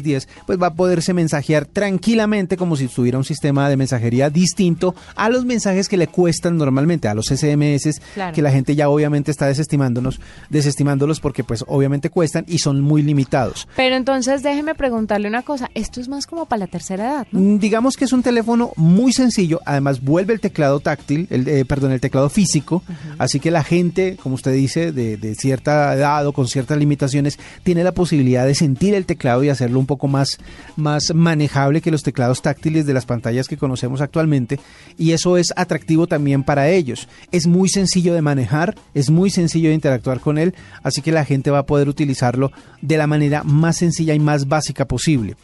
3310, 0.03 0.29
pues 0.47 0.61
va 0.61 0.69
a 0.69 0.75
poderse 0.75 1.13
mensajear 1.15 1.67
tranquilamente 1.67 2.57
como 2.57 2.77
si 2.77 2.89
tuviera 2.89 3.19
un 3.19 3.25
sistema 3.25 3.69
de 3.69 3.77
mensajería 3.77 4.31
distinto 4.31 4.95
a 5.17 5.29
los 5.29 5.45
mensajes 5.45 5.89
que 5.89 5.97
le 5.97 6.07
cuestan 6.07 6.57
normalmente, 6.57 7.09
a 7.09 7.15
los 7.15 7.27
SMS, 7.27 8.01
Claro. 8.15 8.35
que 8.35 8.43
la 8.43 8.51
gente 8.51 8.75
ya 8.75 8.89
obviamente 8.89 9.31
está 9.31 9.47
desestimándonos, 9.47 10.21
desestimándolos 10.51 11.21
porque 11.21 11.45
pues 11.45 11.65
obviamente 11.67 12.11
cuestan 12.11 12.45
y 12.49 12.59
son 12.59 12.81
muy 12.81 13.03
limitados. 13.03 13.69
Pero 13.77 13.97
entonces 13.97 14.43
déjeme 14.43 14.75
preguntarle 14.75 15.29
una 15.29 15.43
cosa, 15.43 15.71
esto 15.75 16.01
es 16.01 16.09
más 16.09 16.27
como 16.27 16.47
para 16.47 16.61
la 16.61 16.67
tercera 16.67 17.05
edad, 17.05 17.27
¿no? 17.33 17.41
Mm, 17.41 17.59
Digamos 17.59 17.97
que 17.97 18.05
es 18.05 18.13
un 18.13 18.23
teléfono 18.23 18.73
muy 18.77 19.13
sencillo, 19.13 19.61
además 19.65 20.03
vuelve 20.03 20.33
el 20.35 20.41
teclado 20.41 20.81
táctil, 20.81 21.27
el, 21.31 21.47
eh, 21.49 21.65
perdón, 21.65 21.93
el 21.93 22.01
teclado 22.01 22.29
físico, 22.31 22.83
así 23.19 23.41
que 23.41 23.51
la 23.51 23.63
gente, 23.63 24.17
como 24.23 24.35
usted 24.35 24.53
dice, 24.53 24.93
de, 24.93 25.17
de 25.17 25.35
cierta 25.35 25.95
edad 25.95 26.27
o 26.27 26.33
con 26.33 26.47
ciertas 26.49 26.79
limitaciones, 26.79 27.39
tiene 27.63 27.85
la 27.85 27.93
posibilidad 27.93 28.47
de 28.47 28.55
sentir 28.55 28.95
el 28.95 29.07
teclado 29.07 29.45
y 29.45 29.49
hacerlo 29.49 29.79
un 29.79 29.87
poco 29.89 30.07
más, 30.07 30.39
más 30.77 31.13
manejable 31.13 31.81
que 31.81 31.91
los 31.91 32.05
teclados 32.05 32.43
táctiles 32.43 32.87
de 32.87 32.95
las 32.95 33.07
pantallas 33.07 33.49
que 33.49 33.57
conocemos 33.57 34.01
actualmente 34.01 34.61
y 34.97 35.11
eso 35.11 35.37
es 35.37 35.53
atractivo 35.57 36.07
también 36.07 36.45
para 36.45 36.69
ellos. 36.69 37.09
Es 37.33 37.49
muy 37.49 37.69
sencillo 37.69 38.15
de 38.15 38.23
manejar, 38.23 38.77
es 38.95 39.11
muy 39.11 39.31
sencillo 39.31 39.71
de 39.71 39.75
interactuar 39.75 40.21
con 40.21 40.39
él, 40.39 40.55
así 40.85 41.03
que 41.03 41.11
la 41.11 41.25
gente 41.25 41.51
va 41.51 41.59
a 41.59 41.67
poder 41.67 41.89
utilizarlo 41.89 42.53
de 42.81 42.97
la 42.97 43.09
manera 43.09 43.43
más 43.43 43.79
sencilla 43.79 44.15
y 44.15 44.21
más 44.21 44.47
básica 44.47 44.87
posible. 44.87 45.35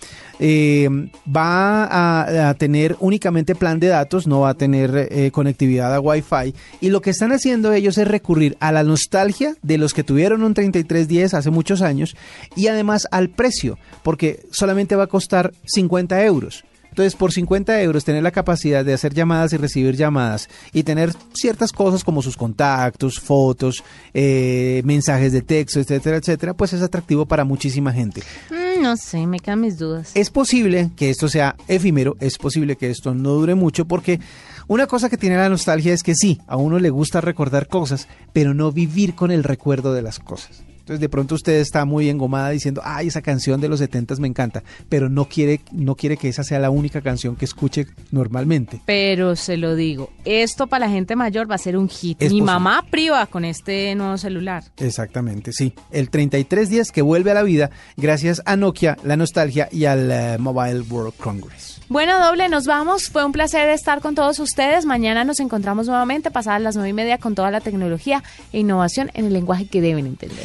Eh, 0.40 0.88
va 1.34 2.48
a, 2.50 2.54
tener 2.54 2.96
únicamente 3.00 3.54
plan 3.54 3.80
de 3.80 3.88
datos, 3.88 4.26
no 4.26 4.40
va 4.40 4.50
a 4.50 4.54
tener 4.54 5.08
eh, 5.10 5.30
conectividad 5.30 5.94
a 5.94 6.00
Wi-Fi. 6.00 6.54
Y 6.80 6.90
lo 6.90 7.00
que 7.00 7.10
están 7.10 7.32
haciendo 7.32 7.72
ellos 7.72 7.98
es 7.98 8.06
recurrir 8.06 8.56
a 8.60 8.72
la 8.72 8.82
nostalgia 8.82 9.54
de 9.62 9.78
los 9.78 9.94
que 9.94 10.04
tuvieron 10.04 10.42
un 10.42 10.54
3310 10.54 11.34
hace 11.34 11.50
muchos 11.50 11.82
años 11.82 12.16
y 12.56 12.66
además 12.66 13.06
al 13.10 13.30
precio, 13.30 13.78
porque 14.02 14.33
solamente 14.50 14.96
va 14.96 15.04
a 15.04 15.08
costar 15.08 15.52
50 15.64 16.24
euros. 16.24 16.64
Entonces, 16.94 17.16
por 17.16 17.32
50 17.32 17.82
euros, 17.82 18.04
tener 18.04 18.22
la 18.22 18.30
capacidad 18.30 18.84
de 18.84 18.94
hacer 18.94 19.14
llamadas 19.14 19.52
y 19.52 19.56
recibir 19.56 19.96
llamadas 19.96 20.48
y 20.72 20.84
tener 20.84 21.12
ciertas 21.32 21.72
cosas 21.72 22.04
como 22.04 22.22
sus 22.22 22.36
contactos, 22.36 23.18
fotos, 23.18 23.82
eh, 24.12 24.80
mensajes 24.84 25.32
de 25.32 25.42
texto, 25.42 25.80
etcétera, 25.80 26.18
etcétera, 26.18 26.54
pues 26.54 26.72
es 26.72 26.82
atractivo 26.82 27.26
para 27.26 27.42
muchísima 27.44 27.92
gente. 27.92 28.22
Mm, 28.48 28.80
no 28.80 28.96
sé, 28.96 29.26
me 29.26 29.40
quedan 29.40 29.62
mis 29.62 29.76
dudas. 29.76 30.12
Es 30.14 30.30
posible 30.30 30.92
que 30.94 31.10
esto 31.10 31.28
sea 31.28 31.56
efímero, 31.66 32.16
es 32.20 32.38
posible 32.38 32.76
que 32.76 32.90
esto 32.90 33.12
no 33.12 33.30
dure 33.30 33.56
mucho 33.56 33.86
porque 33.86 34.20
una 34.68 34.86
cosa 34.86 35.10
que 35.10 35.18
tiene 35.18 35.36
la 35.36 35.48
nostalgia 35.48 35.92
es 35.92 36.04
que 36.04 36.14
sí, 36.14 36.40
a 36.46 36.56
uno 36.56 36.78
le 36.78 36.90
gusta 36.90 37.20
recordar 37.20 37.66
cosas, 37.66 38.06
pero 38.32 38.54
no 38.54 38.70
vivir 38.70 39.16
con 39.16 39.32
el 39.32 39.42
recuerdo 39.42 39.94
de 39.94 40.02
las 40.02 40.20
cosas. 40.20 40.62
Entonces 40.84 41.00
de 41.00 41.08
pronto 41.08 41.34
usted 41.34 41.54
está 41.60 41.86
muy 41.86 42.10
engomada 42.10 42.50
diciendo, 42.50 42.82
ay, 42.84 43.06
esa 43.06 43.22
canción 43.22 43.58
de 43.58 43.70
los 43.70 43.78
70 43.78 44.16
me 44.16 44.28
encanta, 44.28 44.62
pero 44.90 45.08
no 45.08 45.24
quiere, 45.24 45.62
no 45.72 45.94
quiere 45.94 46.18
que 46.18 46.28
esa 46.28 46.44
sea 46.44 46.58
la 46.58 46.68
única 46.68 47.00
canción 47.00 47.36
que 47.36 47.46
escuche 47.46 47.86
normalmente. 48.10 48.82
Pero 48.84 49.34
se 49.34 49.56
lo 49.56 49.76
digo, 49.76 50.10
esto 50.26 50.66
para 50.66 50.84
la 50.84 50.92
gente 50.92 51.16
mayor 51.16 51.50
va 51.50 51.54
a 51.54 51.58
ser 51.58 51.78
un 51.78 51.88
hit. 51.88 52.20
Es 52.20 52.30
Mi 52.30 52.40
posible. 52.40 52.52
mamá 52.52 52.84
priva 52.90 53.24
con 53.24 53.46
este 53.46 53.94
nuevo 53.94 54.18
celular. 54.18 54.62
Exactamente, 54.76 55.52
sí. 55.54 55.72
El 55.90 56.10
3310 56.10 56.92
que 56.92 57.00
vuelve 57.00 57.30
a 57.30 57.34
la 57.34 57.44
vida 57.44 57.70
gracias 57.96 58.42
a 58.44 58.54
Nokia, 58.56 58.98
la 59.04 59.16
nostalgia 59.16 59.70
y 59.72 59.86
al 59.86 60.10
eh, 60.12 60.36
Mobile 60.38 60.82
World 60.82 61.14
Congress. 61.16 61.80
Bueno, 61.88 62.22
doble, 62.22 62.50
nos 62.50 62.66
vamos. 62.66 63.08
Fue 63.08 63.24
un 63.24 63.32
placer 63.32 63.70
estar 63.70 64.02
con 64.02 64.14
todos 64.14 64.38
ustedes. 64.38 64.84
Mañana 64.84 65.24
nos 65.24 65.40
encontramos 65.40 65.86
nuevamente 65.86 66.30
pasadas 66.30 66.60
las 66.60 66.76
nueve 66.76 66.90
y 66.90 66.94
media 66.94 67.16
con 67.16 67.34
toda 67.34 67.50
la 67.50 67.62
tecnología 67.62 68.22
e 68.52 68.58
innovación 68.60 69.10
en 69.14 69.24
el 69.24 69.32
lenguaje 69.32 69.66
que 69.66 69.80
deben 69.80 70.06
entender. 70.06 70.44